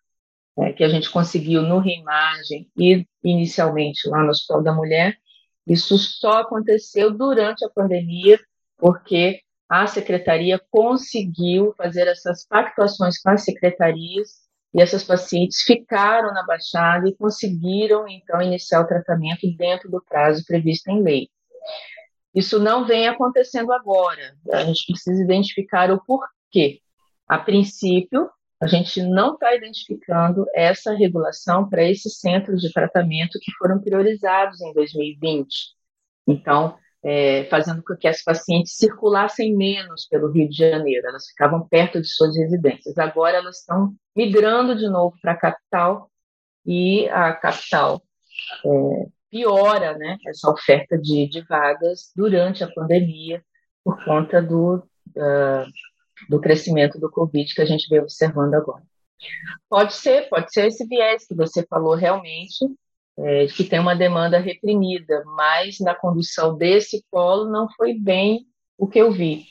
é, 0.60 0.72
que 0.72 0.82
a 0.82 0.88
gente 0.88 1.10
conseguiu 1.10 1.62
no 1.62 1.78
reimagem 1.78 2.68
e 2.76 3.06
inicialmente 3.22 4.08
lá 4.08 4.22
no 4.22 4.30
Hospital 4.30 4.62
da 4.62 4.72
Mulher, 4.72 5.16
isso 5.66 5.98
só 5.98 6.40
aconteceu 6.40 7.10
durante 7.10 7.64
a 7.64 7.70
pandemia, 7.70 8.40
porque 8.78 9.40
a 9.68 9.86
secretaria 9.86 10.60
conseguiu 10.70 11.74
fazer 11.76 12.06
essas 12.08 12.46
pactuações 12.46 13.20
com 13.20 13.30
as 13.30 13.44
secretarias 13.44 14.48
e 14.74 14.80
essas 14.80 15.04
pacientes 15.04 15.62
ficaram 15.62 16.32
na 16.32 16.44
Baixada 16.44 17.08
e 17.08 17.14
conseguiram, 17.14 18.08
então, 18.08 18.40
iniciar 18.40 18.80
o 18.80 18.86
tratamento 18.86 19.46
dentro 19.56 19.90
do 19.90 20.02
prazo 20.02 20.44
previsto 20.46 20.90
em 20.90 21.02
lei. 21.02 21.28
Isso 22.34 22.58
não 22.58 22.86
vem 22.86 23.08
acontecendo 23.08 23.72
agora, 23.72 24.34
a 24.52 24.64
gente 24.64 24.86
precisa 24.86 25.22
identificar 25.22 25.90
o 25.90 26.02
porquê. 26.04 26.80
A 27.26 27.38
princípio, 27.38 28.30
a 28.60 28.66
gente 28.66 29.02
não 29.02 29.34
está 29.34 29.54
identificando 29.54 30.44
essa 30.54 30.92
regulação 30.92 31.68
para 31.68 31.84
esses 31.84 32.18
centros 32.18 32.60
de 32.60 32.72
tratamento 32.72 33.38
que 33.40 33.52
foram 33.52 33.80
priorizados 33.80 34.60
em 34.60 34.72
2020. 34.72 35.48
Então, 36.26 36.76
é, 37.02 37.44
fazendo 37.44 37.82
com 37.82 37.96
que 37.96 38.08
as 38.08 38.22
pacientes 38.22 38.76
circulassem 38.76 39.56
menos 39.56 40.06
pelo 40.06 40.30
Rio 40.30 40.48
de 40.48 40.56
Janeiro, 40.56 41.06
elas 41.06 41.26
ficavam 41.28 41.66
perto 41.68 42.00
de 42.00 42.08
suas 42.08 42.36
residências. 42.36 42.98
Agora 42.98 43.36
elas 43.36 43.60
estão 43.60 43.94
migrando 44.16 44.76
de 44.76 44.88
novo 44.88 45.16
para 45.22 45.32
a 45.32 45.36
capital 45.36 46.10
e 46.66 47.08
a 47.10 47.32
capital 47.32 48.02
é, 48.64 49.06
piora 49.30 49.96
né, 49.96 50.18
essa 50.26 50.50
oferta 50.50 50.98
de, 50.98 51.28
de, 51.28 51.42
vagas 51.42 52.12
durante 52.16 52.64
a 52.64 52.72
pandemia 52.72 53.42
por 53.84 54.02
conta 54.04 54.42
do, 54.42 54.76
uh, 54.76 55.66
do 56.28 56.40
crescimento 56.40 56.98
do 56.98 57.10
Covid 57.10 57.54
que 57.54 57.62
a 57.62 57.66
gente 57.66 57.88
vem 57.88 58.00
observando 58.00 58.54
agora. 58.54 58.82
Pode 59.68 59.94
ser, 59.94 60.28
pode 60.28 60.52
ser 60.52 60.68
esse 60.68 60.86
viés 60.86 61.26
que 61.26 61.34
você 61.34 61.66
falou 61.66 61.94
realmente, 61.94 62.64
é, 63.18 63.46
que 63.46 63.64
tem 63.64 63.80
uma 63.80 63.96
demanda 63.96 64.38
reprimida, 64.38 65.24
mas 65.26 65.80
na 65.80 65.94
condução 65.94 66.56
desse 66.56 67.04
polo 67.10 67.50
não 67.50 67.68
foi 67.76 67.94
bem 67.94 68.46
o 68.76 68.86
que 68.86 68.98
eu 68.98 69.10
vi. 69.10 69.44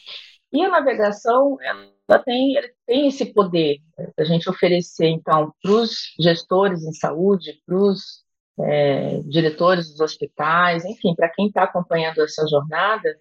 E 0.52 0.64
a 0.64 0.70
navegação, 0.70 1.58
ela 1.62 2.20
tem, 2.20 2.58
ela 2.58 2.70
tem 2.86 3.08
esse 3.08 3.26
poder 3.34 3.80
a 4.18 4.24
gente 4.24 4.50
oferecer, 4.50 5.08
então, 5.08 5.54
para 5.62 5.72
os 5.72 6.14
gestores 6.20 6.84
em 6.84 6.94
saúde, 6.94 7.62
para 7.66 7.76
os 7.76 8.24
é, 8.60 9.20
diretores 9.24 9.90
dos 9.92 10.00
hospitais, 10.00 10.86
enfim, 10.86 11.14
para 11.14 11.30
quem 11.30 11.48
está 11.48 11.64
acompanhando 11.64 12.22
essa 12.22 12.48
jornada, 12.48 13.14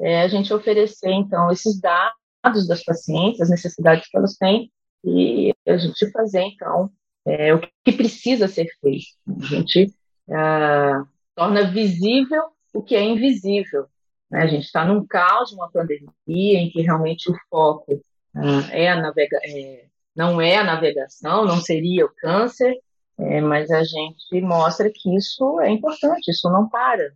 é, 0.00 0.22
a 0.22 0.28
gente 0.28 0.54
oferecer, 0.54 1.10
então, 1.10 1.50
esses 1.50 1.80
dados 1.80 2.16
das 2.42 2.84
pacientes, 2.84 3.40
as 3.40 3.50
necessidades 3.50 4.08
que 4.08 4.16
elas 4.16 4.36
têm, 4.36 4.70
e 5.04 5.54
a 5.66 5.76
gente 5.76 6.10
fazer, 6.10 6.42
então, 6.42 6.90
é, 7.26 7.54
o 7.54 7.60
que 7.60 7.92
precisa 7.92 8.48
ser 8.48 8.68
feito. 8.80 9.06
A 9.42 9.44
gente 9.46 9.94
ah, 10.30 11.04
torna 11.34 11.70
visível 11.70 12.42
o 12.72 12.82
que 12.82 12.94
é 12.94 13.02
invisível. 13.02 13.86
Né? 14.30 14.42
A 14.42 14.46
gente 14.46 14.64
está 14.64 14.84
num 14.84 15.06
caos, 15.06 15.52
uma 15.52 15.70
pandemia, 15.70 16.08
em 16.26 16.70
que 16.70 16.80
realmente 16.80 17.30
o 17.30 17.34
foco 17.50 18.00
ah, 18.34 18.68
é 18.72 18.88
a 18.88 18.96
navega 18.96 19.38
é, 19.44 19.84
não 20.14 20.40
é 20.40 20.56
a 20.56 20.64
navegação, 20.64 21.44
não 21.44 21.60
seria 21.60 22.06
o 22.06 22.14
câncer, 22.16 22.76
é, 23.18 23.40
mas 23.40 23.70
a 23.70 23.82
gente 23.84 24.40
mostra 24.40 24.90
que 24.92 25.14
isso 25.14 25.60
é 25.60 25.70
importante, 25.70 26.30
isso 26.30 26.50
não 26.50 26.68
para. 26.68 27.12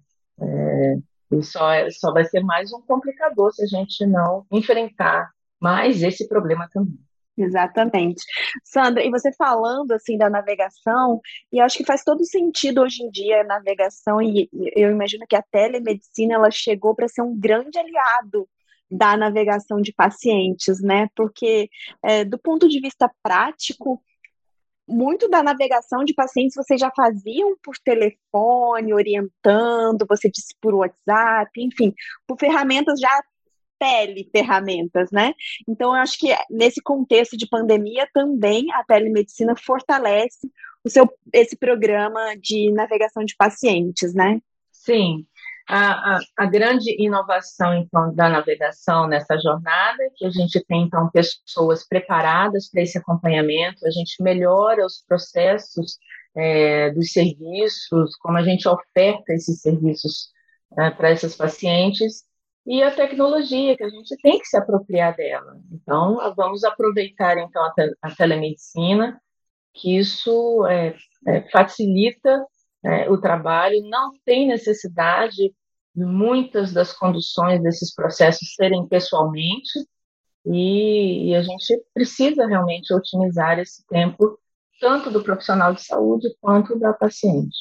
E 1.32 1.42
só, 1.42 1.72
é, 1.72 1.90
só 1.90 2.12
vai 2.12 2.24
ser 2.24 2.42
mais 2.42 2.72
um 2.72 2.80
complicador 2.82 3.52
se 3.52 3.64
a 3.64 3.66
gente 3.66 4.06
não 4.06 4.44
enfrentar 4.50 5.30
mais 5.60 6.02
esse 6.02 6.28
problema 6.28 6.68
também. 6.70 6.98
Exatamente. 7.36 8.22
Sandra, 8.62 9.02
e 9.02 9.10
você 9.10 9.32
falando 9.32 9.92
assim 9.92 10.18
da 10.18 10.28
navegação, 10.28 11.20
e 11.50 11.60
acho 11.60 11.78
que 11.78 11.84
faz 11.84 12.04
todo 12.04 12.24
sentido 12.24 12.82
hoje 12.82 13.02
em 13.02 13.10
dia 13.10 13.40
a 13.40 13.44
navegação, 13.44 14.20
e 14.20 14.50
eu 14.76 14.90
imagino 14.90 15.24
que 15.26 15.36
a 15.36 15.42
telemedicina 15.42 16.34
ela 16.34 16.50
chegou 16.50 16.94
para 16.94 17.08
ser 17.08 17.22
um 17.22 17.38
grande 17.38 17.78
aliado 17.78 18.46
da 18.90 19.16
navegação 19.16 19.80
de 19.80 19.92
pacientes, 19.94 20.82
né? 20.82 21.08
Porque 21.16 21.70
é, 22.04 22.24
do 22.24 22.38
ponto 22.38 22.68
de 22.68 22.78
vista 22.78 23.10
prático, 23.22 24.02
muito 24.88 25.28
da 25.28 25.42
navegação 25.42 26.04
de 26.04 26.14
pacientes 26.14 26.56
vocês 26.56 26.80
já 26.80 26.90
faziam 26.94 27.56
por 27.62 27.74
telefone, 27.78 28.92
orientando, 28.92 30.06
você 30.08 30.30
disse 30.30 30.54
por 30.60 30.74
WhatsApp, 30.74 31.50
enfim, 31.60 31.94
por 32.26 32.38
ferramentas 32.38 32.98
já 33.00 33.22
teleferramentas, 33.78 35.10
né? 35.10 35.34
Então, 35.68 35.94
eu 35.96 36.00
acho 36.02 36.16
que 36.16 36.28
nesse 36.48 36.80
contexto 36.80 37.36
de 37.36 37.48
pandemia 37.48 38.08
também 38.14 38.72
a 38.72 38.84
telemedicina 38.84 39.56
fortalece 39.56 40.48
o 40.84 40.88
seu, 40.88 41.08
esse 41.32 41.56
programa 41.56 42.36
de 42.36 42.70
navegação 42.72 43.24
de 43.24 43.34
pacientes, 43.36 44.14
né? 44.14 44.40
Sim. 44.70 45.26
A, 45.68 46.18
a, 46.36 46.46
grande 46.46 46.94
inovação, 47.02 47.74
então, 47.74 48.14
da 48.14 48.28
navegação 48.28 49.06
nessa 49.06 49.38
jornada, 49.38 50.02
é 50.02 50.10
que 50.14 50.26
a 50.26 50.30
gente 50.30 50.62
tem, 50.66 50.82
então, 50.82 51.08
pessoas 51.10 51.86
preparadas 51.86 52.68
para 52.68 52.82
esse 52.82 52.98
acompanhamento, 52.98 53.86
a 53.86 53.90
gente 53.90 54.22
melhora 54.22 54.84
os 54.84 55.04
processos 55.06 55.98
é, 56.36 56.90
dos 56.90 57.12
serviços, 57.12 58.16
como 58.16 58.38
a 58.38 58.42
gente 58.42 58.68
oferta 58.68 59.32
esses 59.32 59.60
serviços 59.60 60.30
é, 60.76 60.90
para 60.90 61.10
essas 61.10 61.36
pacientes, 61.36 62.24
e 62.66 62.82
a 62.82 62.90
tecnologia, 62.90 63.76
que 63.76 63.82
a 63.84 63.88
gente 63.88 64.16
tem 64.22 64.38
que 64.38 64.46
se 64.46 64.56
apropriar 64.56 65.16
dela. 65.16 65.56
Então, 65.72 66.18
vamos 66.36 66.64
aproveitar, 66.64 67.36
então, 67.38 67.64
a, 67.64 67.72
te 67.72 67.96
a 68.00 68.10
telemedicina, 68.14 69.20
que 69.74 69.96
isso 69.96 70.66
é, 70.66 70.94
é, 71.26 71.40
facilita 71.50 72.44
é, 72.84 73.10
o 73.10 73.18
trabalho, 73.18 73.80
não 73.88 74.12
tem 74.24 74.46
necessidade 74.46 75.36
de 75.36 75.54
muitas 75.94 76.72
das 76.72 76.92
conduções 76.92 77.62
desses 77.62 77.94
processos 77.94 78.54
serem 78.54 78.86
pessoalmente, 78.86 79.86
e, 80.44 81.30
e 81.30 81.34
a 81.34 81.42
gente 81.42 81.82
precisa 81.94 82.46
realmente 82.46 82.92
otimizar 82.92 83.58
esse 83.58 83.86
tempo 83.86 84.38
tanto 84.80 85.12
do 85.12 85.22
profissional 85.22 85.72
de 85.72 85.84
saúde 85.84 86.28
quanto 86.40 86.76
da 86.76 86.92
paciente. 86.92 87.56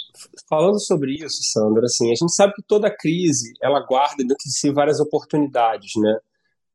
Falando 0.50 0.80
sobre 0.80 1.14
isso, 1.14 1.44
Sandra, 1.44 1.86
assim, 1.86 2.08
a 2.08 2.16
gente 2.16 2.34
sabe 2.34 2.54
que 2.54 2.64
toda 2.64 2.90
crise 2.90 3.54
ela 3.62 3.86
guarda 3.86 4.24
dentro 4.24 4.44
de 4.44 4.52
si 4.52 4.72
várias 4.72 5.00
oportunidades, 5.00 5.92
né? 5.98 6.18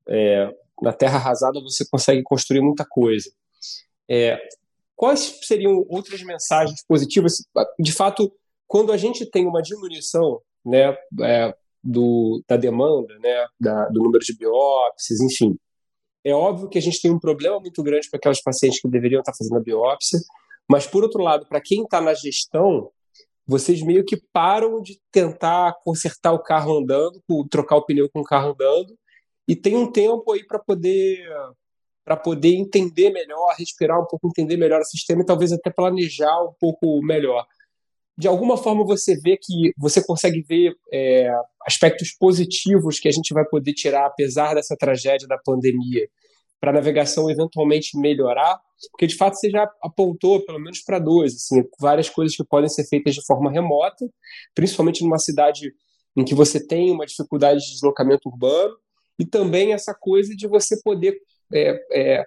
É, 0.09 0.55
na 0.81 0.93
terra 0.93 1.17
arrasada 1.17 1.61
você 1.61 1.85
consegue 1.91 2.23
construir 2.23 2.61
muita 2.61 2.87
coisa. 2.89 3.29
É, 4.09 4.39
quais 4.95 5.41
seriam 5.43 5.85
outras 5.89 6.23
mensagens 6.23 6.85
positivas? 6.87 7.39
De 7.81 7.93
fato, 7.93 8.33
quando 8.69 8.93
a 8.93 8.97
gente 8.97 9.29
tem 9.29 9.49
uma 9.49 9.61
diminuição, 9.61 10.41
né, 10.67 10.97
é, 11.23 11.55
do, 11.83 12.43
da 12.49 12.57
demanda, 12.57 13.19
né, 13.19 13.47
da, 13.59 13.89
do 13.89 14.03
número 14.03 14.25
de 14.25 14.37
biópsias, 14.37 15.21
enfim, 15.21 15.57
é 16.25 16.35
óbvio 16.35 16.69
que 16.69 16.79
a 16.79 16.83
gente 16.83 17.01
tem 17.01 17.11
um 17.11 17.21
problema 17.21 17.61
muito 17.61 17.83
grande 17.83 18.11
para 18.11 18.19
aquelas 18.19 18.43
pacientes 18.43 18.81
que 18.81 18.89
deveriam 18.89 19.21
estar 19.21 19.33
fazendo 19.33 19.57
a 19.57 19.63
biópsia, 19.63 20.19
mas, 20.69 20.87
por 20.87 21.05
outro 21.05 21.23
lado, 21.23 21.47
para 21.47 21.61
quem 21.61 21.85
está 21.85 22.01
na 22.01 22.13
gestão, 22.13 22.91
vocês 23.47 23.81
meio 23.83 24.05
que 24.05 24.21
param 24.33 24.83
de 24.83 25.01
tentar 25.13 25.75
consertar 25.85 26.33
o 26.33 26.43
carro 26.43 26.79
andando, 26.79 27.23
trocar 27.49 27.77
o 27.77 27.87
pneu 27.87 28.11
com 28.11 28.21
o 28.21 28.25
carro 28.25 28.51
andando, 28.51 28.99
e 29.47 29.55
tem 29.55 29.77
um 29.77 29.91
tempo 29.91 30.33
aí 30.33 30.45
para 30.45 30.59
poder 30.59 31.25
para 32.05 32.17
poder 32.17 32.55
entender 32.55 33.11
melhor, 33.11 33.53
respirar 33.59 34.01
um 34.01 34.07
pouco, 34.07 34.29
entender 34.29 34.57
melhor 34.57 34.81
o 34.81 34.85
sistema 34.85 35.23
e 35.23 35.27
talvez 35.27 35.53
até 35.53 35.71
planejar 35.71 36.41
um 36.41 36.53
pouco 36.61 37.03
melhor. 37.03 37.45
De 38.19 38.27
alguma 38.27 38.57
forma 38.57 38.85
você 38.85 39.15
vê 39.21 39.37
que 39.37 39.73
você 39.77 40.03
consegue 40.03 40.43
ver 40.43 40.75
é, 40.93 41.31
aspectos 41.67 42.15
positivos 42.19 42.99
que 42.99 43.09
a 43.09 43.13
gente 43.13 43.35
vai 43.35 43.45
poder 43.45 43.75
tirar 43.75 44.07
apesar 44.07 44.55
dessa 44.55 44.77
tragédia 44.77 45.29
da 45.29 45.39
pandemia 45.39 46.09
para 46.59 46.71
a 46.71 46.75
navegação 46.75 47.31
eventualmente 47.31 47.99
melhorar, 47.99 48.59
porque 48.91 49.07
de 49.07 49.15
fato 49.15 49.37
você 49.37 49.51
já 49.51 49.71
apontou 49.83 50.45
pelo 50.45 50.59
menos 50.59 50.81
para 50.81 50.99
dois, 50.99 51.35
assim, 51.35 51.63
várias 51.79 52.09
coisas 52.09 52.35
que 52.35 52.45
podem 52.45 52.69
ser 52.69 52.85
feitas 52.85 53.15
de 53.15 53.25
forma 53.25 53.51
remota, 53.51 54.07
principalmente 54.55 55.03
numa 55.03 55.19
cidade 55.19 55.73
em 56.17 56.25
que 56.25 56.35
você 56.35 56.65
tem 56.65 56.91
uma 56.91 57.05
dificuldade 57.05 57.61
de 57.61 57.73
deslocamento 57.73 58.29
urbano, 58.29 58.75
e 59.19 59.27
também 59.27 59.73
essa 59.73 59.95
coisa 59.95 60.35
de 60.35 60.47
você 60.47 60.81
poder 60.83 61.19
é, 61.53 61.79
é, 61.93 62.25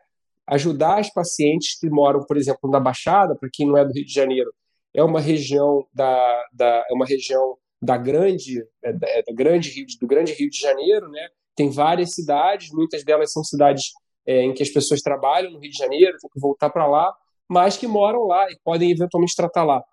ajudar 0.47 0.99
as 0.99 1.11
pacientes 1.11 1.77
que 1.79 1.89
moram, 1.89 2.23
por 2.23 2.37
exemplo, 2.37 2.69
na 2.69 2.79
Baixada, 2.79 3.35
para 3.35 3.49
quem 3.51 3.67
não 3.67 3.77
é 3.77 3.85
do 3.85 3.93
Rio 3.93 4.05
de 4.05 4.13
Janeiro, 4.13 4.51
é 4.93 5.03
uma 5.03 5.19
região 5.19 5.85
da, 5.93 6.45
da 6.53 6.85
é 6.89 6.93
uma 6.93 7.05
região 7.05 7.57
da 7.81 7.97
grande, 7.97 8.63
é, 8.83 8.93
da, 8.93 9.07
é, 9.07 9.23
grande 9.33 9.69
Rio, 9.69 9.85
do 9.99 10.07
grande 10.07 10.33
Rio 10.33 10.49
de 10.49 10.59
Janeiro, 10.59 11.09
né? 11.09 11.29
Tem 11.55 11.69
várias 11.69 12.13
cidades, 12.13 12.71
muitas 12.71 13.03
delas 13.03 13.31
são 13.31 13.43
cidades 13.43 13.91
é, 14.25 14.41
em 14.41 14.53
que 14.53 14.63
as 14.63 14.69
pessoas 14.69 15.01
trabalham 15.01 15.51
no 15.51 15.59
Rio 15.59 15.71
de 15.71 15.77
Janeiro, 15.77 16.17
têm 16.19 16.29
que 16.29 16.39
voltar 16.39 16.69
para 16.69 16.87
lá, 16.87 17.13
mas 17.47 17.77
que 17.77 17.87
moram 17.87 18.25
lá 18.25 18.49
e 18.51 18.57
podem 18.63 18.91
eventualmente 18.91 19.35
tratar 19.35 19.63
lá. 19.63 19.83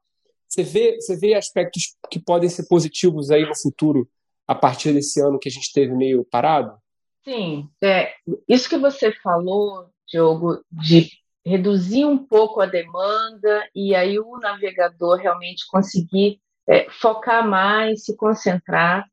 Você 0.49 0.63
vê, 0.63 0.97
você 1.01 1.17
vê 1.17 1.35
aspectos 1.35 1.97
que 2.11 2.19
podem 2.19 2.49
ser 2.49 2.67
positivos 2.69 3.31
aí 3.31 3.45
no 3.45 3.57
futuro, 3.57 4.09
a 4.47 4.55
partir 4.55 4.93
desse 4.93 5.21
ano 5.21 5.39
que 5.39 5.49
a 5.49 5.53
gente 5.53 5.73
teve 5.73 5.93
meio 5.95 6.25
parado? 6.25 6.77
Sim, 7.25 7.69
é, 7.83 8.15
isso 8.49 8.69
que 8.69 8.79
você 8.79 9.13
falou, 9.21 9.89
Diogo, 10.07 10.63
de 10.71 11.11
reduzir 11.47 12.05
um 12.05 12.19
pouco 12.19 12.61
a 12.61 12.67
demanda 12.67 13.69
e 13.73 13.95
aí 13.95 14.19
o 14.19 14.37
navegador 14.39 15.19
realmente 15.19 15.65
conseguir 15.69 16.41
é, 16.69 16.91
focar 16.91 17.47
mais, 17.47 18.05
se 18.05 18.17
concentrar. 18.17 19.05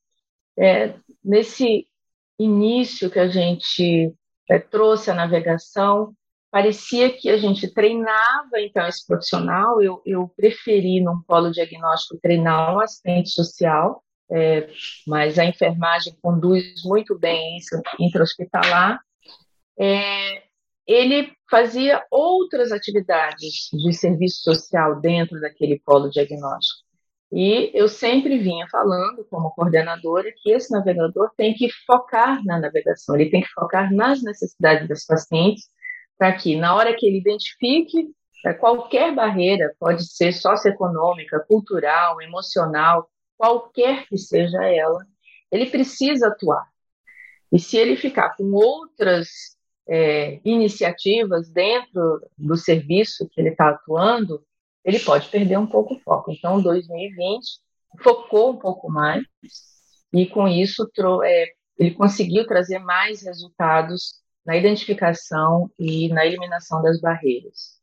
É, 0.57 0.95
nesse 1.23 1.87
início 2.39 3.11
que 3.11 3.19
a 3.19 3.27
gente 3.27 4.11
é, 4.49 4.57
trouxe 4.57 5.11
a 5.11 5.13
navegação, 5.13 6.15
parecia 6.49 7.15
que 7.15 7.29
a 7.29 7.37
gente 7.37 7.71
treinava 7.71 8.59
então 8.59 8.87
esse 8.87 9.05
profissional. 9.05 9.79
Eu, 9.79 10.01
eu 10.03 10.27
preferi, 10.35 11.01
num 11.01 11.21
polo 11.21 11.51
diagnóstico, 11.51 12.19
treinar 12.19 12.75
um 12.75 12.79
assistente 12.79 13.29
social, 13.29 14.03
é, 14.31 14.67
mas 15.05 15.37
a 15.37 15.45
enfermagem 15.45 16.17
conduz 16.19 16.83
muito 16.83 17.17
bem 17.17 17.57
isso 17.57 17.79
intra-hospitalar. 17.99 18.99
É, 19.79 20.43
ele 20.87 21.31
fazia 21.49 22.03
outras 22.11 22.71
atividades 22.71 23.69
de 23.71 23.93
serviço 23.93 24.41
social 24.43 24.99
dentro 24.99 25.39
daquele 25.39 25.79
polo 25.85 26.09
diagnóstico. 26.09 26.83
E 27.31 27.71
eu 27.73 27.87
sempre 27.87 28.37
vinha 28.37 28.67
falando, 28.69 29.25
como 29.29 29.49
coordenadora, 29.51 30.31
que 30.37 30.51
esse 30.51 30.71
navegador 30.71 31.31
tem 31.35 31.53
que 31.55 31.67
focar 31.85 32.43
na 32.45 32.59
navegação, 32.59 33.15
ele 33.15 33.31
tem 33.31 33.41
que 33.41 33.49
focar 33.49 33.91
nas 33.91 34.21
necessidades 34.21 34.87
das 34.87 35.05
pacientes, 35.05 35.63
para 36.15 36.31
que, 36.33 36.55
na 36.55 36.75
hora 36.75 36.95
que 36.95 37.07
ele 37.07 37.17
identifique 37.17 38.09
é, 38.45 38.53
qualquer 38.53 39.15
barreira, 39.15 39.73
pode 39.79 40.05
ser 40.05 40.31
socioeconômica, 40.31 41.43
cultural, 41.47 42.21
emocional, 42.21 43.09
qualquer 43.35 44.05
que 44.05 44.17
seja 44.17 44.63
ela, 44.65 44.99
ele 45.51 45.65
precisa 45.67 46.27
atuar. 46.27 46.67
E 47.51 47.57
se 47.59 47.77
ele 47.77 47.95
ficar 47.95 48.35
com 48.35 48.51
outras 48.51 49.52
é, 49.87 50.39
iniciativas 50.45 51.49
dentro 51.49 52.21
do 52.37 52.55
serviço 52.55 53.27
que 53.31 53.41
ele 53.41 53.49
está 53.49 53.69
atuando, 53.69 54.43
ele 54.83 54.99
pode 54.99 55.29
perder 55.29 55.57
um 55.57 55.67
pouco 55.67 55.95
o 55.95 55.99
foco. 55.99 56.31
Então, 56.31 56.61
2020 56.61 57.45
focou 58.01 58.51
um 58.51 58.57
pouco 58.57 58.89
mais 58.91 59.23
e, 60.13 60.25
com 60.25 60.47
isso, 60.47 60.89
é, 61.23 61.45
ele 61.77 61.91
conseguiu 61.91 62.45
trazer 62.45 62.79
mais 62.79 63.23
resultados 63.23 64.21
na 64.45 64.57
identificação 64.57 65.69
e 65.79 66.09
na 66.09 66.25
eliminação 66.25 66.81
das 66.81 66.99
barreiras. 66.99 67.79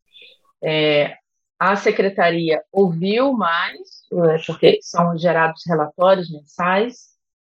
É, 0.62 1.16
a 1.58 1.76
secretaria 1.76 2.62
ouviu 2.72 3.32
mais, 3.32 3.78
é, 4.12 4.38
porque 4.46 4.78
são 4.82 5.16
gerados 5.16 5.62
relatórios 5.66 6.30
mensais, 6.30 7.10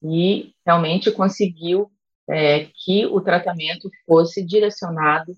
e 0.04 0.54
realmente 0.66 1.12
conseguiu 1.12 1.92
é, 2.30 2.66
que 2.66 3.06
o 3.06 3.22
tratamento 3.22 3.90
fosse 4.06 4.44
direcionado 4.46 5.36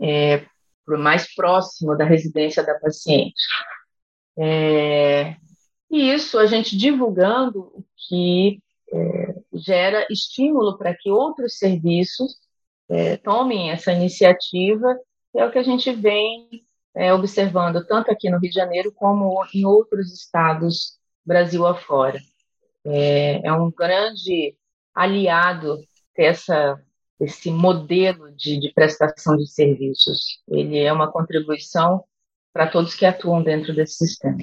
é, 0.00 0.46
para 0.84 0.96
o 0.96 0.98
mais 0.98 1.34
próximo 1.34 1.96
da 1.96 2.04
residência 2.04 2.64
da 2.64 2.78
paciente. 2.78 3.42
É, 4.38 5.36
e 5.90 6.12
isso 6.12 6.38
a 6.38 6.46
gente 6.46 6.76
divulgando 6.76 7.60
o 7.60 7.84
que 7.96 8.62
é, 8.92 9.34
gera 9.52 10.06
estímulo 10.10 10.78
para 10.78 10.94
que 10.94 11.10
outros 11.10 11.58
serviços 11.58 12.36
é, 12.88 13.16
tomem 13.16 13.70
essa 13.70 13.92
iniciativa, 13.92 14.98
é 15.34 15.44
o 15.44 15.50
que 15.50 15.58
a 15.58 15.62
gente 15.62 15.92
vem 15.92 16.48
é, 16.94 17.12
observando 17.12 17.84
tanto 17.86 18.10
aqui 18.10 18.30
no 18.30 18.38
Rio 18.38 18.50
de 18.50 18.56
Janeiro 18.56 18.92
como 18.92 19.44
em 19.54 19.64
outros 19.64 20.12
estados 20.12 20.98
Brasil 21.24 21.66
afora. 21.66 22.18
É, 22.84 23.46
é 23.46 23.52
um 23.52 23.70
grande 23.70 24.56
aliado 24.98 25.78
essa, 26.16 26.76
esse 27.20 27.50
modelo 27.50 28.32
de, 28.32 28.58
de 28.58 28.72
prestação 28.72 29.36
de 29.36 29.46
serviços. 29.46 30.42
Ele 30.48 30.78
é 30.78 30.92
uma 30.92 31.10
contribuição 31.10 32.02
para 32.52 32.66
todos 32.66 32.94
que 32.94 33.06
atuam 33.06 33.42
dentro 33.42 33.72
desse 33.72 34.06
sistema. 34.06 34.38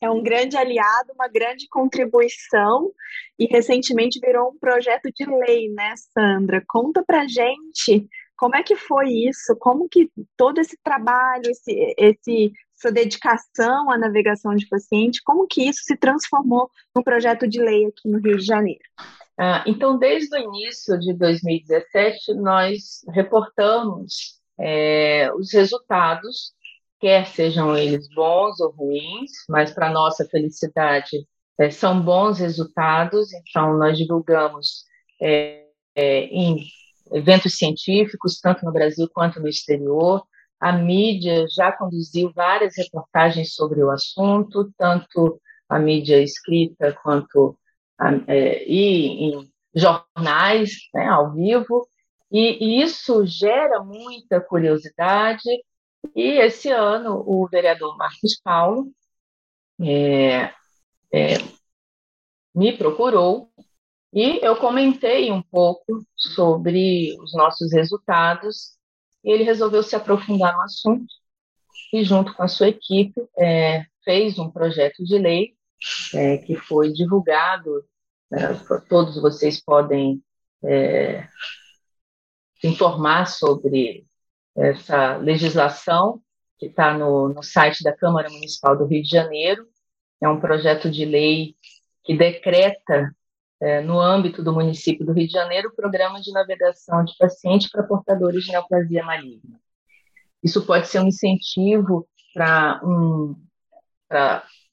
É 0.00 0.08
um 0.08 0.22
grande 0.22 0.56
aliado, 0.56 1.12
uma 1.12 1.26
grande 1.26 1.66
contribuição 1.68 2.92
e 3.36 3.46
recentemente 3.46 4.20
virou 4.20 4.50
um 4.50 4.58
projeto 4.58 5.10
de 5.12 5.26
lei, 5.26 5.68
né, 5.70 5.92
Sandra? 6.14 6.62
Conta 6.68 7.02
para 7.04 7.26
gente 7.26 8.06
como 8.36 8.54
é 8.54 8.62
que 8.62 8.76
foi 8.76 9.08
isso, 9.08 9.56
como 9.58 9.88
que 9.88 10.08
todo 10.36 10.60
esse 10.60 10.78
trabalho, 10.84 11.50
esse, 11.50 11.94
esse 11.98 12.52
essa 12.78 12.92
dedicação 12.92 13.90
à 13.90 13.98
navegação 13.98 14.54
de 14.54 14.68
paciente, 14.68 15.20
como 15.24 15.48
que 15.48 15.68
isso 15.68 15.80
se 15.82 15.96
transformou 15.96 16.70
num 16.94 17.02
projeto 17.02 17.48
de 17.48 17.60
lei 17.60 17.86
aqui 17.86 18.08
no 18.08 18.20
Rio 18.20 18.38
de 18.38 18.44
Janeiro? 18.44 18.84
Ah, 19.40 19.62
então, 19.66 19.96
desde 19.96 20.36
o 20.36 20.38
início 20.38 20.98
de 20.98 21.14
2017, 21.14 22.34
nós 22.34 23.04
reportamos 23.08 24.40
é, 24.58 25.30
os 25.34 25.52
resultados, 25.52 26.52
quer 26.98 27.24
sejam 27.26 27.76
eles 27.76 28.08
bons 28.12 28.58
ou 28.58 28.72
ruins, 28.72 29.30
mas 29.48 29.72
para 29.72 29.92
nossa 29.92 30.26
felicidade 30.28 31.24
é, 31.56 31.70
são 31.70 32.02
bons 32.02 32.40
resultados. 32.40 33.28
Então, 33.32 33.78
nós 33.78 33.96
divulgamos 33.96 34.84
é, 35.22 35.66
é 35.94 36.24
em 36.24 36.66
eventos 37.12 37.56
científicos, 37.56 38.40
tanto 38.40 38.64
no 38.64 38.72
Brasil 38.72 39.08
quanto 39.14 39.40
no 39.40 39.48
exterior. 39.48 40.24
A 40.58 40.72
mídia 40.72 41.46
já 41.48 41.70
conduziu 41.70 42.32
várias 42.34 42.76
reportagens 42.76 43.54
sobre 43.54 43.84
o 43.84 43.90
assunto, 43.90 44.72
tanto 44.76 45.40
a 45.68 45.78
mídia 45.78 46.20
escrita 46.20 46.92
quanto 47.02 47.56
é, 48.26 48.64
e 48.64 49.06
em 49.24 49.52
jornais 49.74 50.72
né, 50.94 51.06
ao 51.06 51.32
vivo, 51.32 51.88
e, 52.30 52.58
e, 52.62 52.82
isso 52.82 53.24
gera 53.26 53.82
muita 53.82 54.40
curiosidade. 54.40 55.48
E 56.14 56.38
esse 56.38 56.70
ano 56.70 57.22
o 57.26 57.48
vereador 57.48 57.96
Marcos 57.96 58.40
Paulo 58.42 58.92
é, 59.80 60.52
é, 61.12 61.38
me 62.54 62.76
procurou 62.76 63.50
e 64.12 64.38
eu 64.44 64.56
comentei 64.56 65.30
um 65.30 65.42
pouco 65.42 66.04
sobre 66.16 67.16
os 67.20 67.32
nossos 67.34 67.72
resultados 67.72 68.76
e 69.24 69.30
ele 69.30 69.44
resolveu 69.44 69.82
se 69.82 69.96
aprofundar 69.96 70.54
no 70.56 70.62
assunto 70.62 71.06
e, 71.92 72.04
junto 72.04 72.34
com 72.34 72.42
a 72.42 72.48
sua 72.48 72.68
equipe, 72.68 73.20
é, 73.38 73.84
fez 74.04 74.38
um 74.38 74.50
projeto 74.50 75.04
de 75.04 75.18
lei 75.18 75.57
é, 76.14 76.38
que 76.38 76.56
foi 76.56 76.92
divulgado. 76.92 77.84
Né, 78.30 78.40
todos 78.88 79.20
vocês 79.20 79.62
podem 79.62 80.22
é, 80.64 81.26
informar 82.62 83.26
sobre 83.26 84.06
essa 84.56 85.16
legislação 85.16 86.20
que 86.58 86.66
está 86.66 86.96
no, 86.96 87.28
no 87.28 87.42
site 87.42 87.84
da 87.84 87.96
Câmara 87.96 88.28
Municipal 88.28 88.76
do 88.76 88.86
Rio 88.86 89.02
de 89.02 89.08
Janeiro. 89.08 89.66
É 90.20 90.28
um 90.28 90.40
projeto 90.40 90.90
de 90.90 91.04
lei 91.04 91.54
que 92.04 92.16
decreta 92.16 93.14
é, 93.60 93.80
no 93.80 94.00
âmbito 94.00 94.42
do 94.42 94.52
município 94.52 95.06
do 95.06 95.12
Rio 95.12 95.26
de 95.26 95.32
Janeiro, 95.32 95.68
o 95.68 95.76
programa 95.76 96.20
de 96.20 96.32
navegação 96.32 97.04
de 97.04 97.16
pacientes 97.16 97.70
para 97.70 97.82
portadores 97.82 98.44
de 98.44 98.52
neoplasia 98.52 99.04
maligna. 99.04 99.60
Isso 100.42 100.64
pode 100.64 100.88
ser 100.88 101.00
um 101.00 101.08
incentivo 101.08 102.08
para 102.34 102.80
um, 102.84 103.34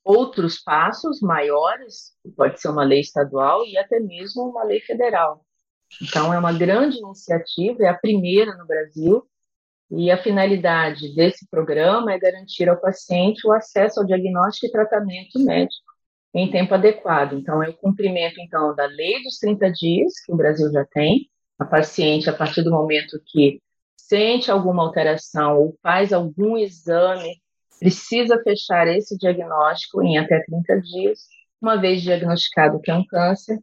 outros 0.05 0.61
passos 0.61 1.19
maiores, 1.19 2.13
pode 2.37 2.61
ser 2.61 2.69
uma 2.69 2.83
lei 2.83 2.99
estadual 2.99 3.65
e 3.65 3.75
até 3.75 3.99
mesmo 3.99 4.43
uma 4.43 4.63
lei 4.63 4.79
federal. 4.81 5.43
Então, 6.01 6.31
é 6.31 6.37
uma 6.37 6.53
grande 6.53 6.99
iniciativa, 6.99 7.83
é 7.83 7.87
a 7.87 7.97
primeira 7.97 8.55
no 8.55 8.67
Brasil, 8.67 9.25
e 9.89 10.11
a 10.11 10.21
finalidade 10.21 11.13
desse 11.15 11.47
programa 11.49 12.13
é 12.13 12.19
garantir 12.19 12.69
ao 12.69 12.79
paciente 12.79 13.47
o 13.47 13.51
acesso 13.51 13.99
ao 13.99 14.05
diagnóstico 14.05 14.67
e 14.67 14.71
tratamento 14.71 15.39
médico 15.39 15.85
em 16.33 16.51
tempo 16.51 16.73
adequado. 16.73 17.33
Então, 17.33 17.63
é 17.63 17.69
o 17.69 17.77
cumprimento 17.77 18.39
então 18.39 18.75
da 18.75 18.85
lei 18.85 19.23
dos 19.23 19.37
30 19.39 19.71
dias, 19.71 20.13
que 20.23 20.31
o 20.31 20.35
Brasil 20.35 20.71
já 20.71 20.85
tem. 20.85 21.29
A 21.57 21.65
paciente, 21.65 22.29
a 22.29 22.33
partir 22.33 22.61
do 22.63 22.71
momento 22.71 23.17
que 23.25 23.61
sente 23.95 24.51
alguma 24.51 24.83
alteração 24.83 25.57
ou 25.57 25.77
faz 25.81 26.11
algum 26.11 26.57
exame, 26.57 27.41
precisa 27.79 28.41
fechar 28.43 28.87
esse 28.87 29.17
diagnóstico 29.17 30.01
em 30.01 30.17
até 30.17 30.41
30 30.43 30.81
dias. 30.81 31.19
Uma 31.61 31.77
vez 31.77 32.01
diagnosticado 32.01 32.79
que 32.79 32.91
é 32.91 32.95
um 32.95 33.05
câncer, 33.05 33.59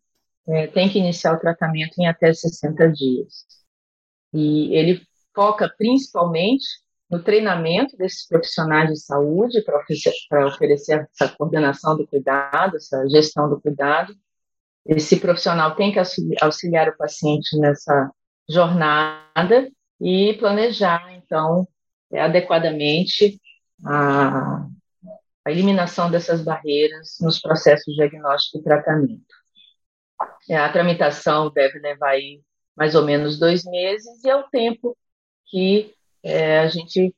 é, 0.49 0.67
tem 0.67 0.89
que 0.89 0.99
iniciar 0.99 1.35
o 1.35 1.41
tratamento 1.41 1.95
em 1.99 2.07
até 2.07 2.33
60 2.33 2.91
dias. 2.91 3.47
E 4.33 4.75
ele 4.75 5.03
foca 5.35 5.73
principalmente 5.77 6.65
no 7.11 7.23
treinamento 7.23 7.97
desses 7.97 8.27
profissionais 8.27 8.89
de 8.91 8.99
saúde 8.99 9.63
para 9.63 9.79
oferecer, 9.79 10.13
oferecer 10.47 11.09
essa 11.13 11.29
coordenação 11.37 11.97
do 11.97 12.07
cuidado, 12.07 12.77
essa 12.77 13.07
gestão 13.09 13.51
do 13.51 13.61
cuidado. 13.61 14.15
Esse 14.87 15.21
profissional 15.21 15.77
tem 15.77 15.93
que 15.93 15.99
auxiliar 16.41 16.89
o 16.89 16.97
paciente 16.97 17.57
nessa 17.59 18.11
jornada 18.49 19.71
e 20.01 20.35
planejar, 20.35 21.13
então, 21.15 21.69
adequadamente 22.13 23.39
a, 23.85 24.67
a 25.45 25.51
eliminação 25.51 26.11
dessas 26.11 26.43
barreiras 26.43 27.17
nos 27.21 27.41
processos 27.41 27.85
de 27.87 27.95
diagnóstico 27.95 28.59
e 28.59 28.63
tratamento. 28.63 29.35
É, 30.49 30.57
a 30.57 30.73
tramitação 30.73 31.51
deve 31.51 31.79
levar 31.79 32.11
aí 32.11 32.41
mais 32.77 32.95
ou 32.95 33.05
menos 33.05 33.39
dois 33.39 33.65
meses 33.65 34.25
e 34.25 34.31
é 34.31 34.37
o 34.37 34.45
tempo 34.45 34.97
que 35.47 35.93
é, 36.23 36.61
a 36.61 36.69
gente 36.69 37.15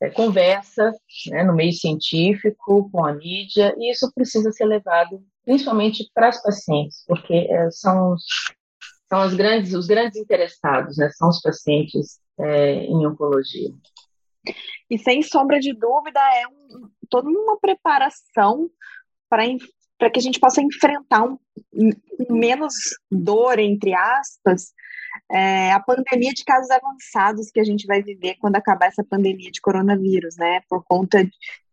é, 0.00 0.10
conversa 0.10 0.92
né, 1.30 1.42
no 1.44 1.54
meio 1.54 1.72
científico, 1.72 2.90
com 2.90 3.04
a 3.04 3.12
mídia, 3.12 3.74
e 3.78 3.90
isso 3.90 4.10
precisa 4.12 4.50
ser 4.52 4.64
levado 4.64 5.22
principalmente 5.44 6.08
para 6.14 6.28
as 6.28 6.42
pacientes, 6.42 7.04
porque 7.06 7.34
é, 7.34 7.70
são, 7.70 8.12
os, 8.12 8.24
são 9.08 9.26
os, 9.26 9.34
grandes, 9.34 9.74
os 9.74 9.86
grandes 9.86 10.16
interessados, 10.16 10.96
né, 10.96 11.08
são 11.10 11.28
os 11.28 11.40
pacientes 11.40 12.20
é, 12.38 12.84
em 12.84 13.06
oncologia. 13.06 13.70
E 14.90 14.98
sem 14.98 15.22
sombra 15.22 15.58
de 15.58 15.72
dúvida, 15.72 16.20
é 16.34 16.46
um, 16.46 16.90
toda 17.08 17.28
uma 17.28 17.58
preparação 17.58 18.70
para 19.28 19.46
para 20.02 20.10
que 20.10 20.18
a 20.18 20.22
gente 20.22 20.40
possa 20.40 20.60
enfrentar 20.60 21.22
um, 21.22 21.38
menos 22.28 22.74
dor, 23.08 23.60
entre 23.60 23.94
aspas, 23.94 24.72
é, 25.30 25.70
a 25.70 25.78
pandemia 25.78 26.32
de 26.32 26.44
casos 26.44 26.68
avançados 26.72 27.52
que 27.52 27.60
a 27.60 27.64
gente 27.64 27.86
vai 27.86 28.02
viver 28.02 28.34
quando 28.40 28.56
acabar 28.56 28.86
essa 28.86 29.04
pandemia 29.04 29.48
de 29.48 29.60
coronavírus, 29.60 30.34
né? 30.36 30.60
Por 30.68 30.82
conta 30.88 31.24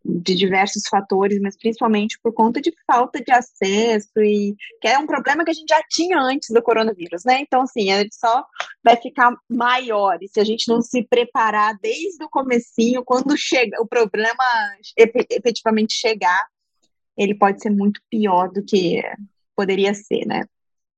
de 0.04 0.34
diversos 0.36 0.84
fatores, 0.88 1.40
mas 1.40 1.58
principalmente 1.58 2.20
por 2.22 2.32
conta 2.32 2.60
de 2.60 2.72
falta 2.86 3.20
de 3.20 3.32
acesso 3.32 4.20
e 4.20 4.54
que 4.80 4.86
é 4.86 4.96
um 4.96 5.08
problema 5.08 5.44
que 5.44 5.50
a 5.50 5.54
gente 5.54 5.68
já 5.68 5.82
tinha 5.90 6.16
antes 6.20 6.50
do 6.50 6.62
coronavírus, 6.62 7.24
né? 7.24 7.40
Então, 7.40 7.62
assim, 7.62 7.90
ele 7.90 8.10
só 8.12 8.46
vai 8.84 8.94
ficar 8.94 9.34
maior 9.50 10.18
e 10.22 10.28
se 10.28 10.38
a 10.38 10.44
gente 10.44 10.68
não 10.68 10.80
se 10.80 11.02
preparar 11.02 11.76
desde 11.82 12.22
o 12.22 12.30
comecinho, 12.30 13.02
quando 13.04 13.36
chega 13.36 13.82
o 13.82 13.88
problema 13.88 14.44
efetivamente 14.96 15.94
chegar, 15.94 16.46
ele 17.20 17.34
pode 17.34 17.60
ser 17.60 17.68
muito 17.68 18.00
pior 18.08 18.50
do 18.50 18.64
que 18.64 19.02
poderia 19.54 19.92
ser, 19.92 20.24
né? 20.24 20.46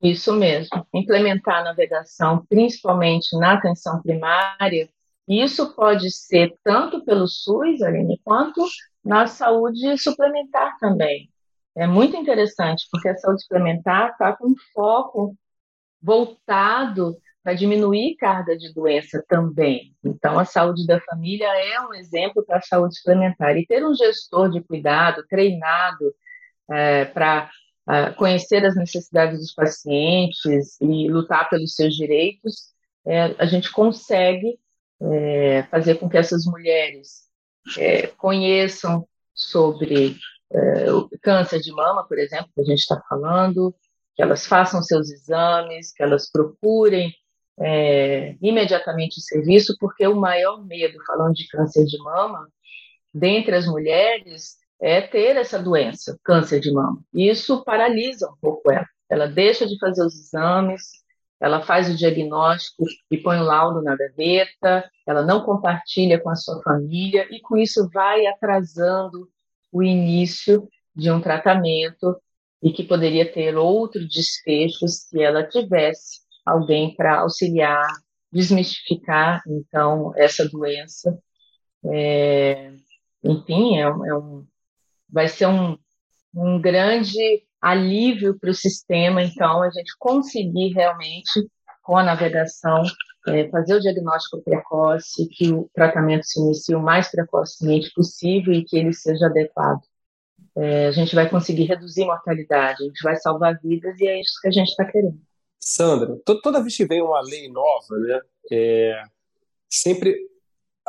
Isso 0.01 0.33
mesmo. 0.33 0.87
Implementar 0.95 1.59
a 1.59 1.65
navegação, 1.65 2.47
principalmente 2.49 3.37
na 3.37 3.55
atenção 3.55 4.01
primária, 4.01 4.89
isso 5.27 5.75
pode 5.75 6.13
ser 6.13 6.55
tanto 6.63 7.05
pelo 7.05 7.27
SUS, 7.27 7.83
Aline, 7.83 8.21
quanto 8.25 8.65
na 9.05 9.27
saúde 9.27 9.99
suplementar 9.99 10.79
também. 10.79 11.29
É 11.75 11.89
muito 11.89 12.17
interessante, 12.17 12.87
porque 12.91 13.09
a 13.09 13.17
saúde 13.17 13.43
suplementar 13.43 14.13
está 14.13 14.33
com 14.37 14.55
foco 14.73 15.37
voltado 16.01 17.17
para 17.42 17.55
diminuir 17.55 18.16
carga 18.16 18.57
de 18.57 18.72
doença 18.72 19.24
também. 19.28 19.94
Então, 20.05 20.38
a 20.38 20.44
saúde 20.44 20.87
da 20.87 21.00
família 21.00 21.46
é 21.46 21.81
um 21.81 21.92
exemplo 21.92 22.44
para 22.44 22.59
a 22.59 22.62
saúde 22.62 22.96
suplementar. 22.96 23.57
E 23.57 23.66
ter 23.66 23.85
um 23.85 23.94
gestor 23.94 24.50
de 24.50 24.62
cuidado 24.62 25.24
treinado 25.28 26.14
é, 26.70 27.05
para 27.05 27.50
é, 27.88 28.11
conhecer 28.11 28.64
as 28.64 28.76
necessidades 28.76 29.40
dos 29.40 29.52
pacientes 29.52 30.81
e 30.81 31.09
lutar 31.09 31.50
pelos 31.50 31.74
seus 31.74 31.96
direitos, 31.96 32.72
é, 33.05 33.35
a 33.38 33.46
gente 33.46 33.72
consegue 33.72 34.59
é, 35.00 35.64
fazer 35.64 35.96
com 35.96 36.09
que 36.09 36.16
essas 36.16 36.44
mulheres 36.44 37.22
é, 37.76 38.07
conheçam 38.07 39.07
sobre 39.35 40.16
é, 40.52 40.87
câncer 41.20 41.61
de 41.61 41.72
mama, 41.72 42.07
por 42.07 42.18
exemplo, 42.18 42.50
que 42.55 42.61
a 42.61 42.64
gente 42.64 42.81
está 42.81 43.02
falando, 43.09 43.74
que 44.14 44.22
elas 44.22 44.46
façam 44.46 44.83
seus 44.83 45.11
exames, 45.11 45.92
que 45.92 46.05
elas 46.05 46.31
procurem 46.31 47.12
é, 47.61 48.37
imediatamente 48.41 49.19
o 49.19 49.23
serviço, 49.23 49.77
porque 49.79 50.07
o 50.07 50.17
maior 50.17 50.65
medo, 50.65 50.99
falando 51.07 51.35
de 51.35 51.47
câncer 51.49 51.85
de 51.85 51.99
mama, 51.99 52.49
dentre 53.12 53.55
as 53.55 53.67
mulheres, 53.67 54.57
é 54.81 55.01
ter 55.01 55.37
essa 55.37 55.59
doença, 55.59 56.19
câncer 56.25 56.61
de 56.61 56.73
mama. 56.73 57.01
Isso 57.15 57.62
paralisa 57.65 58.29
um 58.29 58.37
pouco 58.41 58.71
ela. 58.71 58.87
Ela 59.09 59.27
deixa 59.27 59.67
de 59.67 59.79
fazer 59.79 60.05
os 60.05 60.15
exames, 60.15 61.03
ela 61.38 61.61
faz 61.61 61.91
o 61.91 61.97
diagnóstico 61.97 62.85
e 63.11 63.19
põe 63.19 63.38
o 63.38 63.45
laudo 63.45 63.83
na 63.83 63.97
gaveta, 63.97 64.88
ela 65.07 65.23
não 65.23 65.45
compartilha 65.45 66.21
com 66.21 66.31
a 66.31 66.37
sua 66.37 66.62
família 66.62 67.27
e 67.31 67.41
com 67.41 67.57
isso 67.57 67.88
vai 67.93 68.27
atrasando 68.27 69.29
o 69.71 69.83
início 69.83 70.69
de 70.95 71.11
um 71.11 71.21
tratamento 71.21 72.17
e 72.62 72.73
que 72.73 72.85
poderia 72.85 73.31
ter 73.31 73.57
outro 73.57 74.07
desfecho 74.07 74.87
se 74.87 75.21
ela 75.21 75.47
tivesse 75.47 76.22
alguém 76.44 76.94
para 76.94 77.20
auxiliar, 77.20 77.87
desmistificar, 78.33 79.42
então, 79.46 80.12
essa 80.16 80.48
doença. 80.48 81.18
É, 81.85 82.72
enfim, 83.22 83.78
é, 83.78 83.83
é, 83.83 84.14
um, 84.16 84.46
vai 85.09 85.28
ser 85.28 85.46
um, 85.46 85.76
um 86.35 86.61
grande 86.61 87.44
alívio 87.61 88.38
para 88.38 88.50
o 88.50 88.55
sistema, 88.55 89.22
então, 89.22 89.62
a 89.62 89.70
gente 89.70 89.92
conseguir 89.98 90.72
realmente, 90.72 91.48
com 91.83 91.96
a 91.96 92.02
navegação, 92.02 92.83
é, 93.28 93.48
fazer 93.50 93.74
o 93.74 93.81
diagnóstico 93.81 94.42
precoce, 94.42 95.28
que 95.28 95.52
o 95.52 95.70
tratamento 95.74 96.24
se 96.24 96.40
inicie 96.40 96.74
o 96.74 96.83
mais 96.83 97.11
precocemente 97.11 97.92
possível 97.94 98.52
e 98.52 98.64
que 98.64 98.76
ele 98.76 98.92
seja 98.92 99.26
adequado. 99.26 99.81
É, 100.57 100.87
a 100.88 100.90
gente 100.90 101.14
vai 101.14 101.28
conseguir 101.28 101.64
reduzir 101.64 102.05
mortalidade, 102.05 102.83
a 102.83 102.87
gente 102.87 103.02
vai 103.02 103.16
salvar 103.16 103.59
vidas 103.62 103.98
e 104.00 104.07
é 104.07 104.20
isso 104.20 104.40
que 104.40 104.48
a 104.48 104.50
gente 104.50 104.68
está 104.68 104.85
querendo. 104.85 105.20
Sandra, 105.64 106.18
toda 106.25 106.61
vez 106.61 106.77
que 106.77 106.85
vem 106.85 107.01
uma 107.01 107.20
lei 107.20 107.48
nova, 107.48 107.96
né, 107.98 108.20
é, 108.51 109.03
sempre 109.70 110.16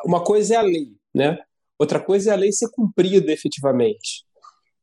uma 0.04 0.24
coisa 0.24 0.56
é 0.56 0.58
a 0.58 0.62
lei, 0.62 0.92
né? 1.14 1.38
Outra 1.78 2.00
coisa 2.00 2.32
é 2.32 2.34
a 2.34 2.38
lei 2.38 2.52
ser 2.52 2.70
cumprida 2.72 3.32
efetivamente. 3.32 4.26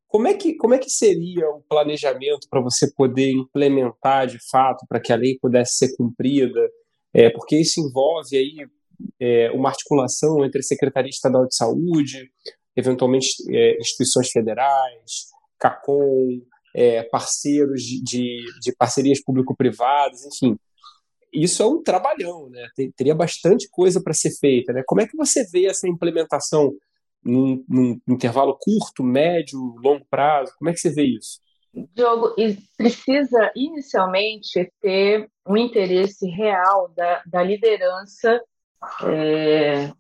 Como 0.06 0.28
é 0.28 0.34
que, 0.34 0.54
como 0.54 0.74
é 0.74 0.78
que 0.78 0.90
seria 0.90 1.48
o 1.50 1.62
planejamento 1.68 2.48
para 2.48 2.60
você 2.60 2.92
poder 2.92 3.30
implementar 3.30 4.26
de 4.26 4.38
fato 4.50 4.84
para 4.88 5.00
que 5.00 5.12
a 5.12 5.16
lei 5.16 5.38
pudesse 5.40 5.76
ser 5.76 5.96
cumprida? 5.96 6.68
É, 7.12 7.30
porque 7.30 7.56
isso 7.56 7.80
envolve 7.80 8.36
aí 8.36 8.66
é, 9.18 9.50
uma 9.52 9.68
articulação 9.68 10.44
entre 10.44 10.60
a 10.60 10.62
Secretaria 10.62 11.10
Estadual 11.10 11.46
de 11.46 11.54
Saúde, 11.54 12.30
eventualmente 12.76 13.28
é, 13.50 13.78
instituições 13.78 14.30
federais, 14.30 15.30
CACOM, 15.58 16.40
é, 16.74 17.02
parceiros 17.04 17.82
de, 17.82 18.02
de, 18.02 18.44
de 18.60 18.72
parcerias 18.76 19.22
público-privadas, 19.22 20.24
enfim. 20.24 20.56
Isso 21.32 21.62
é 21.62 21.66
um 21.66 21.82
trabalhão, 21.82 22.48
né? 22.50 22.66
Teria 22.96 23.14
bastante 23.14 23.68
coisa 23.70 24.02
para 24.02 24.12
ser 24.12 24.30
feita, 24.30 24.72
né? 24.72 24.82
Como 24.84 25.00
é 25.00 25.06
que 25.06 25.16
você 25.16 25.44
vê 25.44 25.66
essa 25.66 25.88
implementação 25.88 26.74
num, 27.22 27.64
num, 27.68 28.00
intervalo 28.08 28.58
curto, 28.58 29.04
médio, 29.04 29.58
longo 29.82 30.04
prazo? 30.10 30.52
Como 30.58 30.68
é 30.70 30.72
que 30.72 30.80
você 30.80 30.90
vê 30.90 31.04
isso? 31.04 31.38
Diogo, 31.94 32.34
precisa 32.76 33.52
inicialmente 33.54 34.72
ter 34.80 35.30
um 35.46 35.56
interesse 35.56 36.28
real 36.28 36.92
da, 36.96 37.22
da 37.24 37.42
liderança 37.44 38.42
é, 39.04 39.92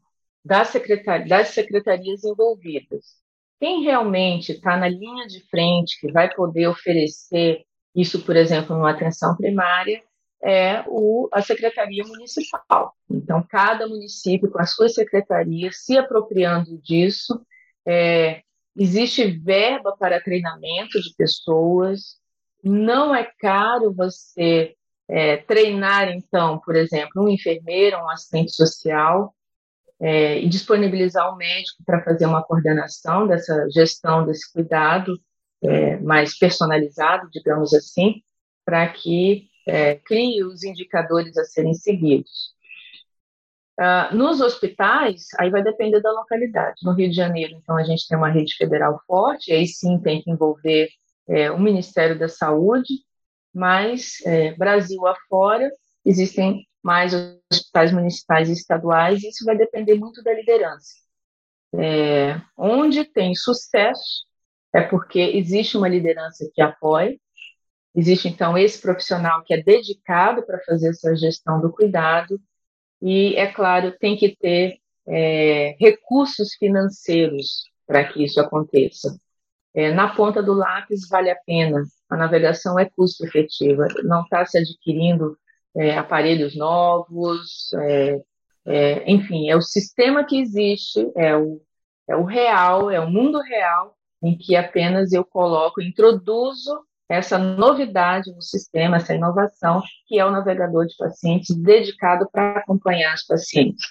das 0.44 0.68
secretarias 0.68 2.24
envolvidas 2.24 3.20
quem 3.60 3.82
realmente 3.82 4.52
está 4.52 4.76
na 4.76 4.88
linha 4.88 5.26
de 5.26 5.46
frente, 5.48 6.00
que 6.00 6.10
vai 6.10 6.32
poder 6.34 6.66
oferecer 6.66 7.62
isso, 7.94 8.24
por 8.24 8.34
exemplo, 8.34 8.74
numa 8.74 8.90
atenção 8.90 9.36
primária, 9.36 10.02
é 10.42 10.82
o, 10.86 11.28
a 11.30 11.42
secretaria 11.42 12.02
municipal. 12.04 12.94
Então, 13.10 13.44
cada 13.46 13.86
município, 13.86 14.50
com 14.50 14.58
a 14.58 14.64
sua 14.64 14.88
secretaria, 14.88 15.70
se 15.70 15.98
apropriando 15.98 16.78
disso, 16.78 17.44
é, 17.86 18.40
existe 18.74 19.26
verba 19.26 19.94
para 19.94 20.22
treinamento 20.22 20.98
de 20.98 21.14
pessoas, 21.14 22.16
não 22.64 23.14
é 23.14 23.30
caro 23.38 23.92
você 23.92 24.74
é, 25.06 25.36
treinar, 25.36 26.08
então, 26.08 26.58
por 26.60 26.76
exemplo, 26.76 27.24
um 27.24 27.28
enfermeiro, 27.28 27.98
um 27.98 28.08
assistente 28.08 28.52
social, 28.52 29.34
é, 30.00 30.40
e 30.40 30.48
disponibilizar 30.48 31.32
um 31.32 31.36
médico 31.36 31.82
para 31.84 32.02
fazer 32.02 32.26
uma 32.26 32.42
coordenação 32.42 33.26
dessa 33.26 33.68
gestão 33.70 34.24
desse 34.24 34.50
cuidado 34.52 35.20
é, 35.62 35.98
mais 35.98 36.38
personalizado, 36.38 37.28
digamos 37.30 37.74
assim, 37.74 38.22
para 38.64 38.88
que 38.88 39.48
é, 39.66 39.96
crie 39.96 40.42
os 40.42 40.64
indicadores 40.64 41.36
a 41.36 41.44
serem 41.44 41.74
seguidos. 41.74 42.54
Uh, 43.78 44.14
nos 44.14 44.42
hospitais, 44.42 45.28
aí 45.38 45.48
vai 45.48 45.62
depender 45.62 46.02
da 46.02 46.12
localidade. 46.12 46.76
No 46.82 46.92
Rio 46.92 47.08
de 47.08 47.16
Janeiro, 47.16 47.54
então, 47.54 47.78
a 47.78 47.82
gente 47.82 48.06
tem 48.06 48.18
uma 48.18 48.28
rede 48.28 48.54
federal 48.54 49.00
forte, 49.06 49.52
aí 49.52 49.66
sim 49.66 49.98
tem 49.98 50.20
que 50.20 50.30
envolver 50.30 50.90
é, 51.26 51.50
o 51.50 51.58
Ministério 51.58 52.18
da 52.18 52.28
Saúde, 52.28 52.92
mas 53.54 54.20
é, 54.26 54.52
Brasil 54.52 55.06
afora, 55.06 55.70
existem 56.04 56.66
mais 56.82 57.12
hospitais 57.52 57.92
municipais 57.92 58.48
e 58.48 58.52
estaduais, 58.52 59.22
isso 59.22 59.44
vai 59.44 59.56
depender 59.56 59.94
muito 59.94 60.22
da 60.22 60.32
liderança. 60.32 60.94
É, 61.74 62.40
onde 62.56 63.04
tem 63.04 63.34
sucesso 63.34 64.24
é 64.74 64.80
porque 64.80 65.18
existe 65.20 65.76
uma 65.76 65.88
liderança 65.88 66.48
que 66.54 66.62
apoia, 66.62 67.16
existe 67.94 68.28
então 68.28 68.56
esse 68.56 68.80
profissional 68.80 69.42
que 69.44 69.54
é 69.54 69.62
dedicado 69.62 70.44
para 70.44 70.60
fazer 70.64 70.90
essa 70.90 71.14
gestão 71.16 71.60
do 71.60 71.72
cuidado, 71.72 72.40
e, 73.02 73.34
é 73.36 73.50
claro, 73.50 73.96
tem 73.98 74.16
que 74.16 74.36
ter 74.36 74.78
é, 75.08 75.74
recursos 75.80 76.54
financeiros 76.54 77.64
para 77.86 78.04
que 78.04 78.24
isso 78.24 78.40
aconteça. 78.40 79.16
É, 79.74 79.92
na 79.92 80.14
ponta 80.14 80.42
do 80.42 80.52
lápis 80.52 81.08
vale 81.08 81.30
a 81.30 81.36
pena, 81.46 81.82
a 82.08 82.16
navegação 82.16 82.78
é 82.78 82.88
custo 82.90 83.24
efetiva, 83.24 83.86
não 84.04 84.22
está 84.22 84.44
se 84.44 84.58
adquirindo 84.58 85.38
é, 85.76 85.96
aparelhos 85.96 86.56
novos, 86.56 87.72
é, 87.74 88.20
é, 88.66 89.10
enfim, 89.10 89.48
é 89.48 89.56
o 89.56 89.62
sistema 89.62 90.24
que 90.24 90.40
existe, 90.40 91.10
é 91.16 91.36
o, 91.36 91.60
é 92.08 92.16
o 92.16 92.24
real, 92.24 92.90
é 92.90 93.00
o 93.00 93.10
mundo 93.10 93.40
real 93.40 93.96
em 94.22 94.36
que 94.36 94.54
apenas 94.54 95.12
eu 95.12 95.24
coloco, 95.24 95.80
introduzo 95.80 96.84
essa 97.08 97.38
novidade 97.38 98.32
no 98.32 98.42
sistema, 98.42 98.96
essa 98.96 99.14
inovação, 99.14 99.82
que 100.06 100.18
é 100.18 100.24
o 100.24 100.30
navegador 100.30 100.86
de 100.86 100.94
pacientes 100.96 101.56
dedicado 101.56 102.28
para 102.30 102.58
acompanhar 102.58 103.14
os 103.14 103.24
pacientes. 103.24 103.84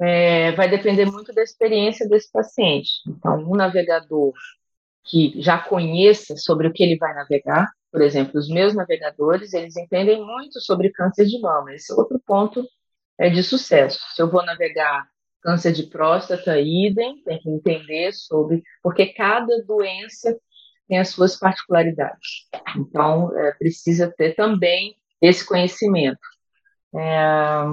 É, 0.00 0.52
vai 0.52 0.68
depender 0.68 1.04
muito 1.04 1.32
da 1.34 1.42
experiência 1.42 2.08
desse 2.08 2.30
paciente. 2.32 2.90
Então, 3.06 3.36
um 3.38 3.54
navegador 3.54 4.32
que 5.04 5.34
já 5.42 5.58
conheça 5.58 6.36
sobre 6.36 6.66
o 6.66 6.72
que 6.72 6.82
ele 6.82 6.96
vai 6.96 7.14
navegar, 7.14 7.68
por 7.92 8.00
exemplo, 8.00 8.40
os 8.40 8.48
meus 8.48 8.74
navegadores, 8.74 9.52
eles 9.52 9.76
entendem 9.76 10.24
muito 10.24 10.60
sobre 10.62 10.90
câncer 10.90 11.26
de 11.26 11.38
mama. 11.38 11.74
Esse 11.74 11.92
é 11.92 11.94
outro 11.94 12.18
ponto 12.26 12.66
é 13.18 13.28
de 13.28 13.42
sucesso. 13.42 14.00
Se 14.14 14.22
eu 14.22 14.30
vou 14.30 14.44
navegar 14.44 15.06
câncer 15.42 15.72
de 15.72 15.84
próstata, 15.84 16.58
idem, 16.58 17.22
tem 17.22 17.38
que 17.38 17.50
entender 17.50 18.12
sobre, 18.12 18.62
porque 18.82 19.06
cada 19.12 19.62
doença 19.66 20.34
tem 20.88 20.98
as 20.98 21.10
suas 21.10 21.36
particularidades. 21.38 22.48
Então, 22.76 23.36
é, 23.36 23.52
precisa 23.52 24.10
ter 24.16 24.34
também 24.34 24.96
esse 25.20 25.46
conhecimento. 25.46 26.20
É, 26.94 27.64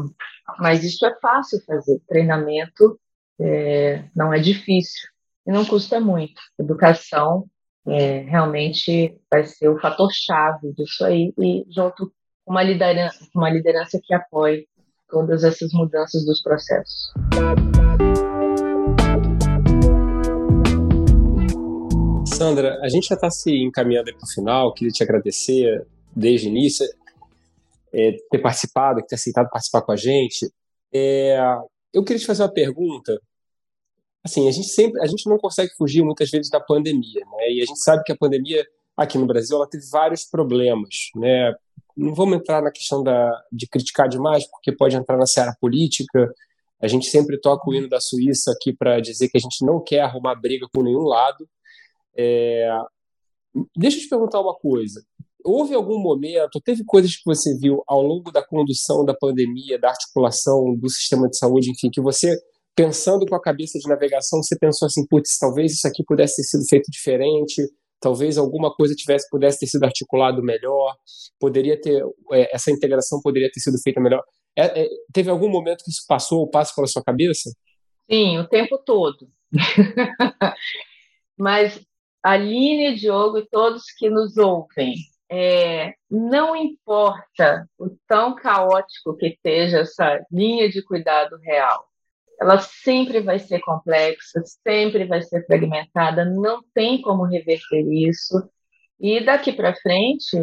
mas 0.60 0.84
isso 0.84 1.05
é 1.05 1.17
fácil 1.21 1.62
fazer. 1.65 2.01
Treinamento 2.08 2.99
é, 3.39 4.03
não 4.13 4.34
é 4.34 4.39
difícil 4.39 5.08
e 5.47 5.51
não 5.51 5.65
custa 5.65 5.99
muito. 5.99 6.41
Educação 6.60 7.49
é, 7.88 8.20
realmente 8.22 9.18
vai 9.32 9.44
ser 9.44 9.70
o 9.70 9.80
fator 9.80 10.10
chave 10.12 10.74
disso 10.74 11.06
aí 11.06 11.34
e 11.39 11.65
junto 11.70 12.12
com 12.46 12.54
uma 12.54 12.63
liderança, 12.63 13.20
uma 13.36 13.50
liderança 13.50 14.00
que 14.04 14.13
apoie 14.13 14.68
todas 15.10 15.44
essas 15.44 15.72
mudanças 15.74 16.26
dos 16.26 16.42
processos. 16.42 17.12
Sandra, 22.26 22.80
a 22.82 22.88
gente 22.88 23.08
já 23.08 23.15
está 23.15 23.30
se 23.30 23.52
encaminhando 23.52 24.13
para 24.15 24.24
o 24.26 24.32
final. 24.32 24.74
Queria 24.74 24.94
te 24.94 25.04
agradecer 25.04 25.86
desde 26.15 26.48
o 26.48 26.50
início 26.50 26.86
é, 27.94 28.15
ter 28.32 28.39
participado, 28.39 29.02
ter 29.06 29.15
aceitado 29.15 29.50
participar 29.50 29.82
com 29.82 29.92
a 29.92 29.96
gente. 29.96 30.50
É, 30.94 31.38
eu 31.94 32.04
queria 32.04 32.20
te 32.20 32.26
fazer 32.26 32.44
uma 32.44 32.54
pergunta. 32.54 33.20
Assim, 34.23 34.47
a 34.47 34.51
gente 34.51 34.67
sempre, 34.67 35.01
a 35.01 35.08
gente 35.08 35.27
não 35.29 35.38
consegue 35.38 35.71
fugir 35.77 36.03
muitas 36.03 36.29
vezes 36.29 36.49
da 36.49 36.60
pandemia, 36.60 37.21
né? 37.38 37.51
E 37.51 37.62
a 37.62 37.65
gente 37.65 37.79
sabe 37.79 38.03
que 38.03 38.12
a 38.12 38.17
pandemia 38.17 38.65
aqui 38.95 39.17
no 39.17 39.25
Brasil 39.25 39.55
ela 39.55 39.67
teve 39.67 39.86
vários 39.89 40.25
problemas, 40.25 40.95
né? 41.15 41.53
Não 41.95 42.13
vamos 42.13 42.38
entrar 42.38 42.62
na 42.62 42.71
questão 42.71 43.01
da, 43.01 43.32
de 43.51 43.67
criticar 43.67 44.10
demais, 44.10 44.45
porque 44.49 44.71
pode 44.71 44.95
entrar 44.95 45.17
na 45.17 45.25
seara 45.25 45.55
política. 45.60 46.34
A 46.82 46.88
gente 46.88 47.08
sempre 47.08 47.39
toca 47.39 47.69
o 47.69 47.73
hino 47.73 47.89
da 47.89 47.99
Suíça 47.99 48.51
aqui 48.51 48.73
para 48.73 48.99
dizer 48.99 49.29
que 49.29 49.38
a 49.38 49.41
gente 49.41 49.65
não 49.65 49.82
quer 49.82 50.01
arrumar 50.01 50.36
briga 50.36 50.67
com 50.73 50.84
nenhum 50.84 51.03
lado. 51.03 51.47
É... 52.17 52.69
Deixa 53.75 53.97
eu 53.97 54.01
te 54.01 54.10
perguntar 54.10 54.39
uma 54.41 54.55
coisa. 54.55 55.03
Houve 55.43 55.73
algum 55.73 55.97
momento, 55.97 56.60
teve 56.62 56.84
coisas 56.84 57.15
que 57.15 57.23
você 57.25 57.58
viu 57.58 57.82
ao 57.88 58.01
longo 58.01 58.32
da 58.32 58.45
condução 58.45 59.05
da 59.05 59.13
pandemia, 59.13 59.79
da 59.79 59.89
articulação 59.89 60.75
do 60.75 60.89
sistema 60.89 61.29
de 61.29 61.38
saúde, 61.38 61.71
enfim, 61.71 61.89
que 61.89 62.01
você, 62.01 62.38
pensando 62.80 63.26
com 63.26 63.36
a 63.36 63.42
cabeça 63.42 63.78
de 63.78 63.89
navegação, 63.89 64.42
você 64.42 64.58
pensou 64.58 64.86
assim, 64.86 65.06
putz, 65.06 65.38
talvez 65.38 65.74
isso 65.74 65.86
aqui 65.86 66.02
pudesse 66.02 66.38
ter 66.38 66.44
sido 66.44 66.63
feito 66.70 66.89
diferente, 66.89 67.62
talvez 68.00 68.38
alguma 68.38 68.74
coisa 68.74 68.96
tivesse 68.96 69.30
pudesse 69.30 69.60
ter 69.60 69.68
sido 69.68 69.84
articulado 69.84 70.42
melhor, 70.42 70.96
poderia 71.38 71.80
ter 71.80 72.02
é, 72.32 72.56
essa 72.56 72.72
integração 72.72 73.20
poderia 73.22 73.52
ter 73.52 73.60
sido 73.60 73.78
feita 73.84 74.00
melhor. 74.00 74.24
É, 74.56 74.84
é, 74.84 74.89
teve 75.13 75.30
algum 75.30 75.50
momento 75.50 75.84
que 75.84 75.92
isso 75.92 76.06
passou 76.08 76.39
ou 76.39 76.50
passa 76.50 76.74
pela 76.74 76.88
sua 76.88 77.04
cabeça? 77.04 77.52
Sim, 78.10 78.38
o 78.38 78.48
tempo 78.48 78.78
todo. 78.78 79.28
Mas 81.38 81.82
Aline, 82.24 82.96
Diogo 82.96 83.39
e 83.39 83.48
todos 83.50 83.92
que 83.98 84.10
nos 84.10 84.38
ouvem, 84.38 84.96
é, 85.30 85.96
não 86.10 86.56
importa 86.56 87.68
o 87.78 87.89
tão 88.08 88.36
caótico 88.36 89.18
que 89.18 89.28
esteja 89.28 89.80
essa 89.80 90.26
linha 90.32 90.70
de 90.70 90.82
cuidado 90.82 91.38
real, 91.42 91.88
ela 92.39 92.60
sempre 92.60 93.19
vai 93.19 93.38
ser 93.38 93.60
complexa, 93.60 94.41
sempre 94.65 95.06
vai 95.06 95.21
ser 95.21 95.45
fragmentada, 95.45 96.23
não 96.23 96.63
tem 96.73 97.02
como 97.02 97.23
reverter 97.23 97.86
isso. 97.91 98.49
E 98.99 99.23
daqui 99.23 99.52
para 99.52 99.75
frente, 99.75 100.38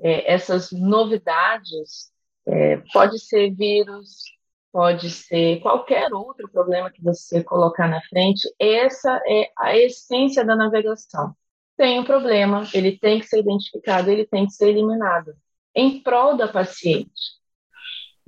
é, 0.00 0.32
essas 0.32 0.70
novidades, 0.72 2.10
é, 2.46 2.76
pode 2.92 3.18
ser 3.18 3.54
vírus, 3.54 4.22
pode 4.70 5.10
ser 5.10 5.60
qualquer 5.60 6.12
outro 6.12 6.48
problema 6.50 6.90
que 6.90 7.02
você 7.02 7.42
colocar 7.42 7.88
na 7.88 8.00
frente, 8.02 8.46
essa 8.58 9.20
é 9.26 9.50
a 9.58 9.76
essência 9.76 10.44
da 10.44 10.54
navegação. 10.54 11.34
Tem 11.76 11.98
um 11.98 12.04
problema, 12.04 12.64
ele 12.74 12.98
tem 12.98 13.20
que 13.20 13.26
ser 13.26 13.40
identificado, 13.40 14.10
ele 14.10 14.26
tem 14.26 14.46
que 14.46 14.52
ser 14.52 14.68
eliminado, 14.68 15.34
em 15.74 16.02
prol 16.02 16.36
da 16.36 16.48
paciente. 16.48 17.38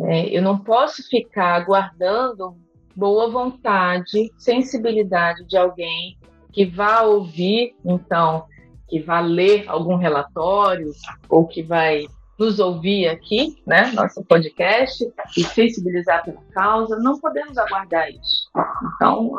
É, 0.00 0.28
eu 0.34 0.40
não 0.40 0.58
posso 0.58 1.02
ficar 1.08 1.56
aguardando 1.56 2.56
boa 2.94 3.30
vontade, 3.30 4.32
sensibilidade 4.36 5.44
de 5.46 5.56
alguém 5.56 6.18
que 6.52 6.66
vá 6.66 7.02
ouvir, 7.02 7.76
então, 7.84 8.44
que 8.88 9.00
vá 9.00 9.20
ler 9.20 9.64
algum 9.68 9.96
relatório 9.96 10.90
ou 11.28 11.46
que 11.46 11.62
vai 11.62 12.06
nos 12.40 12.58
ouvir 12.58 13.06
aqui, 13.06 13.62
né, 13.66 13.92
nosso 13.92 14.24
podcast, 14.24 15.04
e 15.36 15.44
sensibilizar 15.44 16.24
pela 16.24 16.40
causa, 16.52 16.98
não 16.98 17.20
podemos 17.20 17.58
aguardar 17.58 18.08
isso. 18.08 18.50
Então, 18.94 19.32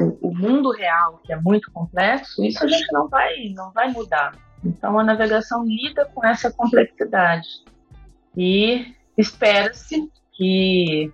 o, 0.00 0.28
o, 0.28 0.34
mundo 0.34 0.70
real, 0.70 1.20
que 1.22 1.32
é 1.32 1.36
muito 1.36 1.70
complexo, 1.70 2.42
isso 2.42 2.64
a 2.64 2.66
gente 2.66 2.90
não 2.90 3.06
vai, 3.06 3.50
não 3.54 3.70
vai 3.70 3.92
mudar. 3.92 4.34
Então, 4.64 4.98
a 4.98 5.04
navegação 5.04 5.62
lida 5.66 6.06
com 6.06 6.26
essa 6.26 6.50
complexidade 6.50 7.46
e 8.34 8.94
espera-se 9.18 10.10
que, 10.32 11.12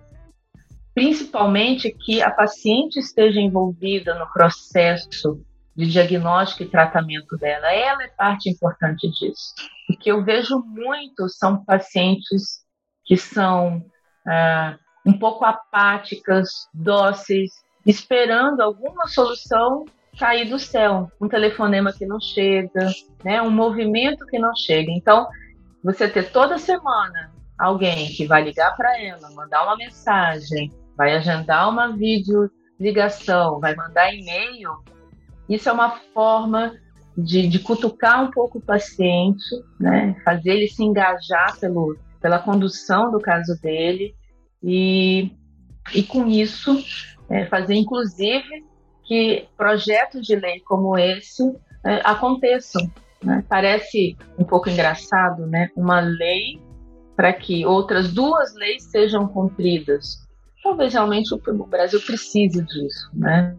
principalmente, 0.93 1.91
que 1.91 2.21
a 2.21 2.31
paciente 2.31 2.99
esteja 2.99 3.39
envolvida 3.39 4.13
no 4.15 4.31
processo 4.31 5.43
de 5.75 5.87
diagnóstico 5.87 6.63
e 6.63 6.69
tratamento 6.69 7.35
dela. 7.37 7.71
Ela 7.71 8.03
é 8.03 8.07
parte 8.07 8.49
importante 8.49 9.09
disso. 9.09 9.53
O 9.89 9.97
que 9.97 10.11
eu 10.11 10.23
vejo 10.23 10.59
muito 10.59 11.27
são 11.29 11.63
pacientes 11.63 12.63
que 13.05 13.17
são 13.17 13.83
ah, 14.27 14.77
um 15.05 15.13
pouco 15.13 15.43
apáticas, 15.43 16.49
dóceis, 16.73 17.51
esperando 17.85 18.61
alguma 18.61 19.07
solução 19.07 19.85
cair 20.17 20.47
do 20.47 20.59
céu, 20.59 21.11
um 21.19 21.27
telefonema 21.27 21.91
que 21.91 22.05
não 22.05 22.19
chega, 22.19 22.91
né, 23.23 23.41
um 23.41 23.49
movimento 23.49 24.25
que 24.27 24.37
não 24.37 24.55
chega. 24.55 24.91
Então, 24.91 25.27
você 25.83 26.07
ter 26.07 26.31
toda 26.31 26.59
semana 26.59 27.31
alguém 27.57 28.07
que 28.09 28.25
vai 28.25 28.43
ligar 28.43 28.75
para 28.75 29.01
ela, 29.01 29.29
mandar 29.31 29.63
uma 29.63 29.75
mensagem, 29.75 30.71
vai 30.97 31.15
agendar 31.15 31.69
uma 31.69 31.95
vídeo 31.95 32.49
ligação, 32.79 33.59
vai 33.59 33.75
mandar 33.75 34.13
e-mail, 34.13 34.71
isso 35.47 35.69
é 35.69 35.71
uma 35.71 35.97
forma 36.13 36.73
de, 37.17 37.47
de 37.47 37.59
cutucar 37.59 38.23
um 38.23 38.31
pouco 38.31 38.57
o 38.57 38.61
paciente, 38.61 39.43
né? 39.79 40.15
fazer 40.25 40.51
ele 40.51 40.67
se 40.67 40.83
engajar 40.83 41.59
pelo, 41.59 41.97
pela 42.21 42.39
condução 42.39 43.11
do 43.11 43.19
caso 43.19 43.59
dele 43.61 44.15
e, 44.61 45.31
e 45.93 46.03
com 46.03 46.25
isso 46.27 46.83
é, 47.29 47.45
fazer 47.45 47.75
inclusive 47.75 48.65
que 49.03 49.47
projetos 49.57 50.25
de 50.25 50.35
lei 50.35 50.59
como 50.61 50.97
esse 50.97 51.43
é, 51.85 52.01
aconteçam. 52.03 52.89
Né? 53.21 53.43
Parece 53.47 54.17
um 54.37 54.43
pouco 54.43 54.69
engraçado, 54.69 55.45
né? 55.45 55.69
Uma 55.75 55.99
lei 55.99 56.59
para 57.15 57.31
que 57.31 57.65
outras 57.65 58.11
duas 58.13 58.53
leis 58.55 58.83
sejam 58.83 59.27
cumpridas. 59.27 60.27
Talvez 60.63 60.93
realmente 60.93 61.33
o 61.35 61.67
Brasil 61.67 61.99
precise 62.01 62.63
disso, 62.63 63.09
né? 63.13 63.55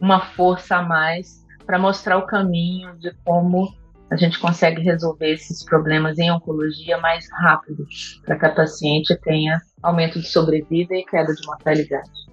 uma 0.00 0.20
força 0.20 0.76
a 0.76 0.82
mais 0.82 1.44
para 1.64 1.78
mostrar 1.78 2.18
o 2.18 2.26
caminho 2.26 2.96
de 2.98 3.12
como 3.24 3.74
a 4.10 4.16
gente 4.16 4.38
consegue 4.38 4.80
resolver 4.82 5.32
esses 5.32 5.64
problemas 5.64 6.18
em 6.18 6.30
oncologia 6.30 6.96
mais 6.98 7.26
rápido, 7.32 7.84
para 8.24 8.38
que 8.38 8.46
a 8.46 8.54
paciente 8.54 9.16
tenha 9.22 9.60
aumento 9.82 10.20
de 10.20 10.28
sobrevida 10.28 10.94
e 10.94 11.04
queda 11.04 11.34
de 11.34 11.44
mortalidade. 11.44 12.26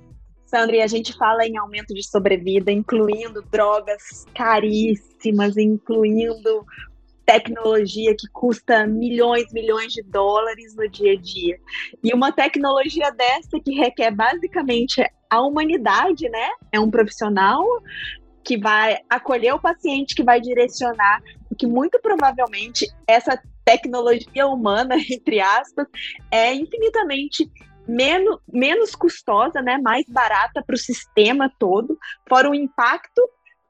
Sandra, 0.46 0.76
e 0.76 0.82
a 0.84 0.88
gente 0.88 1.14
fala 1.18 1.48
em 1.48 1.58
aumento 1.58 1.96
de 1.96 2.08
sobrevida, 2.08 2.72
incluindo 2.72 3.42
drogas 3.52 4.24
caríssimas, 4.36 5.58
incluindo 5.58 6.64
tecnologia 7.26 8.16
que 8.18 8.28
custa 8.32 8.86
milhões, 8.86 9.52
milhões 9.52 9.94
de 9.94 10.04
dólares 10.04 10.76
no 10.76 10.88
dia 10.90 11.14
a 11.14 11.16
dia. 11.16 11.60
E 12.04 12.14
uma 12.14 12.32
tecnologia 12.32 13.12
dessa 13.12 13.60
que 13.64 13.74
requer 13.74 14.12
basicamente 14.12 15.04
a 15.30 15.42
humanidade, 15.42 16.30
né? 16.30 16.50
É 16.72 16.80
um 16.80 16.92
profissional 16.92 17.64
que 18.44 18.58
vai 18.58 19.00
acolher 19.10 19.54
o 19.54 19.60
paciente, 19.60 20.16
que 20.16 20.24
vai 20.24 20.42
direcionar, 20.42 21.22
que 21.58 21.66
muito 21.66 22.00
provavelmente 22.02 22.88
essa 23.08 23.40
tecnologia 23.64 24.48
humana, 24.48 24.96
entre 25.10 25.40
aspas, 25.40 25.88
é 26.30 26.54
infinitamente 26.54 27.50
menos, 27.88 28.40
menos 28.52 28.96
custosa, 28.96 29.62
né, 29.62 29.78
mais 29.78 30.06
barata 30.08 30.64
para 30.66 30.76
o 30.76 30.80
sistema 30.80 31.52
todo, 31.58 31.98
fora 32.28 32.50
o 32.50 32.56
impacto 32.56 33.22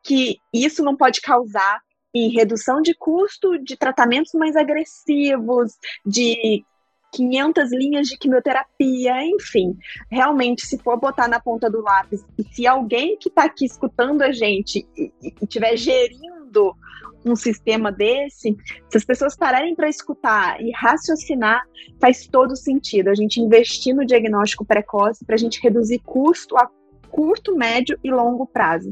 que 0.03 0.37
isso 0.53 0.83
não 0.83 0.95
pode 0.95 1.21
causar 1.21 1.79
em 2.13 2.29
redução 2.29 2.81
de 2.81 2.93
custo 2.93 3.57
de 3.57 3.75
tratamentos 3.75 4.33
mais 4.33 4.55
agressivos, 4.55 5.73
de 6.05 6.63
500 7.13 7.71
linhas 7.71 8.07
de 8.07 8.17
quimioterapia, 8.17 9.25
enfim. 9.25 9.77
Realmente, 10.09 10.65
se 10.65 10.77
for 10.79 10.99
botar 10.99 11.27
na 11.27 11.39
ponta 11.39 11.69
do 11.69 11.81
lápis, 11.81 12.25
e 12.37 12.43
se 12.43 12.67
alguém 12.67 13.17
que 13.17 13.29
está 13.29 13.45
aqui 13.45 13.65
escutando 13.65 14.21
a 14.21 14.31
gente 14.31 14.87
e 14.97 15.11
estiver 15.41 15.77
gerindo 15.77 16.75
um 17.25 17.35
sistema 17.35 17.91
desse, 17.91 18.57
se 18.89 18.97
as 18.97 19.05
pessoas 19.05 19.35
pararem 19.35 19.75
para 19.75 19.87
escutar 19.87 20.61
e 20.61 20.71
raciocinar, 20.71 21.63
faz 21.99 22.27
todo 22.27 22.55
sentido 22.55 23.09
a 23.09 23.15
gente 23.15 23.39
investir 23.39 23.95
no 23.95 24.05
diagnóstico 24.05 24.65
precoce 24.65 25.23
para 25.23 25.35
a 25.35 25.37
gente 25.37 25.61
reduzir 25.61 25.99
custo 25.99 26.57
a 26.57 26.69
curto, 27.13 27.55
médio 27.55 27.97
e 28.03 28.09
longo 28.09 28.47
prazo. 28.47 28.91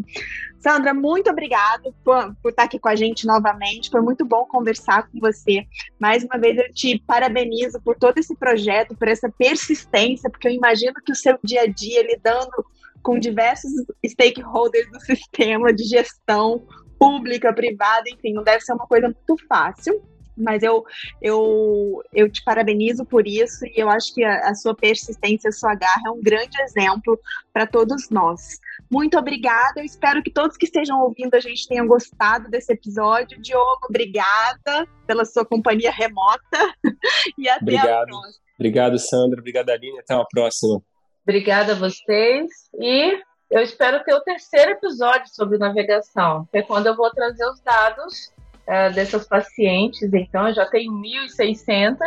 Sandra, 0.60 0.94
muito 0.94 1.28
obrigada 1.28 1.92
por, 2.04 2.36
por, 2.36 2.50
estar 2.50 2.64
aqui 2.64 2.78
com 2.78 2.88
a 2.88 2.96
gente 2.96 3.26
novamente. 3.26 3.90
Foi 3.90 4.00
muito 4.00 4.24
bom 4.24 4.46
conversar 4.46 5.10
com 5.10 5.20
você. 5.20 5.66
Mais 6.00 6.24
uma 6.24 6.38
vez, 6.38 6.56
eu 6.56 6.72
te 6.72 7.00
parabenizo 7.00 7.82
por 7.82 7.98
todo 7.98 8.20
esse 8.20 8.36
projeto, 8.36 8.96
por 8.96 9.08
essa 9.08 9.28
persistência, 9.28 10.30
porque 10.30 10.48
eu 10.48 10.52
imagino 10.52 10.94
que 11.04 11.12
o 11.12 11.16
seu 11.16 11.36
dia 11.44 11.62
a 11.62 11.66
dia 11.66 12.04
lidando 12.04 12.64
com 13.02 13.18
diversos 13.18 13.72
stakeholders 14.06 14.88
do 14.92 15.00
sistema 15.02 15.74
de 15.74 15.84
gestão, 15.86 16.64
pública, 17.00 17.52
privada, 17.52 18.04
enfim, 18.08 18.32
não 18.32 18.44
deve 18.44 18.62
ser 18.62 18.74
uma 18.74 18.86
coisa 18.86 19.08
muito 19.08 19.36
fácil. 19.48 20.00
Mas 20.42 20.64
eu, 20.64 20.84
eu, 21.22 22.04
eu 22.14 22.30
te 22.30 22.44
parabenizo 22.44 23.06
por 23.06 23.28
isso 23.28 23.66
e 23.66 23.74
eu 23.76 23.90
acho 23.90 24.14
que 24.14 24.24
a, 24.24 24.50
a 24.50 24.56
sua 24.56 24.76
persistência, 24.76 25.50
a 25.50 25.54
sua 25.54 25.76
garra 25.76 26.02
é 26.08 26.10
um 26.10 26.22
grande 26.22 26.62
exemplo 26.62 27.20
para 27.54 27.68
todos 27.68 28.10
nós. 28.10 28.60
Muito 28.90 29.18
obrigada. 29.18 29.80
Eu 29.80 29.86
espero 29.86 30.22
que 30.22 30.32
todos 30.32 30.58
que 30.58 30.66
estejam 30.66 31.00
ouvindo 31.02 31.34
a 31.36 31.40
gente 31.40 31.68
tenham 31.68 31.88
gostado 31.88 32.50
desse 32.50 32.74
episódio. 32.74 33.42
Diogo, 33.42 33.88
obrigada 33.90 34.88
pela 35.08 35.24
sua 35.24 35.46
companhia 35.46 35.92
remota 35.92 36.76
e 37.38 37.48
até 37.48 37.62
Obrigado. 37.62 37.88
a 37.88 38.06
próxima. 38.06 38.42
Obrigado, 38.56 39.00
Sandra. 39.00 39.40
Obrigado, 39.40 39.70
Aline. 39.70 40.00
Até 40.00 40.14
a 40.14 40.26
próxima. 40.26 40.82
Obrigada 41.24 41.74
a 41.74 41.76
vocês 41.76 42.50
e 42.80 43.18
eu 43.50 43.62
espero 43.62 44.04
ter 44.04 44.14
o 44.14 44.22
terceiro 44.22 44.72
episódio 44.72 45.28
sobre 45.28 45.58
navegação, 45.58 46.48
que 46.52 46.58
é 46.60 46.62
quando 46.62 46.88
eu 46.88 46.96
vou 46.96 47.10
trazer 47.12 47.46
os 47.46 47.60
dados 47.62 48.32
uh, 48.68 48.94
dessas 48.94 49.28
pacientes. 49.28 50.14
Então, 50.14 50.48
eu 50.48 50.54
já 50.54 50.66
tenho 50.66 50.92
1.600, 50.94 52.00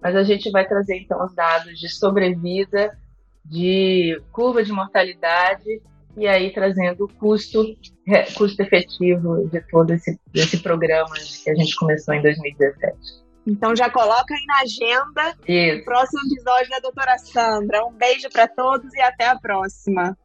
mas 0.00 0.16
a 0.16 0.22
gente 0.22 0.50
vai 0.50 0.66
trazer 0.66 0.98
então 0.98 1.24
os 1.24 1.34
dados 1.34 1.78
de 1.78 1.88
sobrevida, 1.88 2.96
de 3.44 4.20
curva 4.32 4.62
de 4.62 4.72
mortalidade 4.72 5.80
e 6.16 6.26
aí 6.26 6.52
trazendo 6.52 7.04
o 7.04 7.08
custo, 7.08 7.64
custo 8.36 8.62
efetivo 8.62 9.48
de 9.48 9.60
todo 9.70 9.92
esse, 9.92 10.18
esse 10.34 10.58
programa 10.58 11.14
que 11.42 11.50
a 11.50 11.54
gente 11.54 11.74
começou 11.76 12.14
em 12.14 12.22
2017. 12.22 13.22
Então 13.46 13.74
já 13.74 13.90
coloca 13.90 14.34
aí 14.34 14.44
na 14.46 14.60
agenda 14.60 15.36
Isso. 15.48 15.80
o 15.80 15.84
próximo 15.84 16.20
episódio 16.32 16.70
da 16.70 16.78
doutora 16.78 17.18
Sandra. 17.18 17.84
Um 17.84 17.92
beijo 17.92 18.28
para 18.30 18.46
todos 18.46 18.92
e 18.94 19.00
até 19.00 19.26
a 19.26 19.38
próxima. 19.38 20.16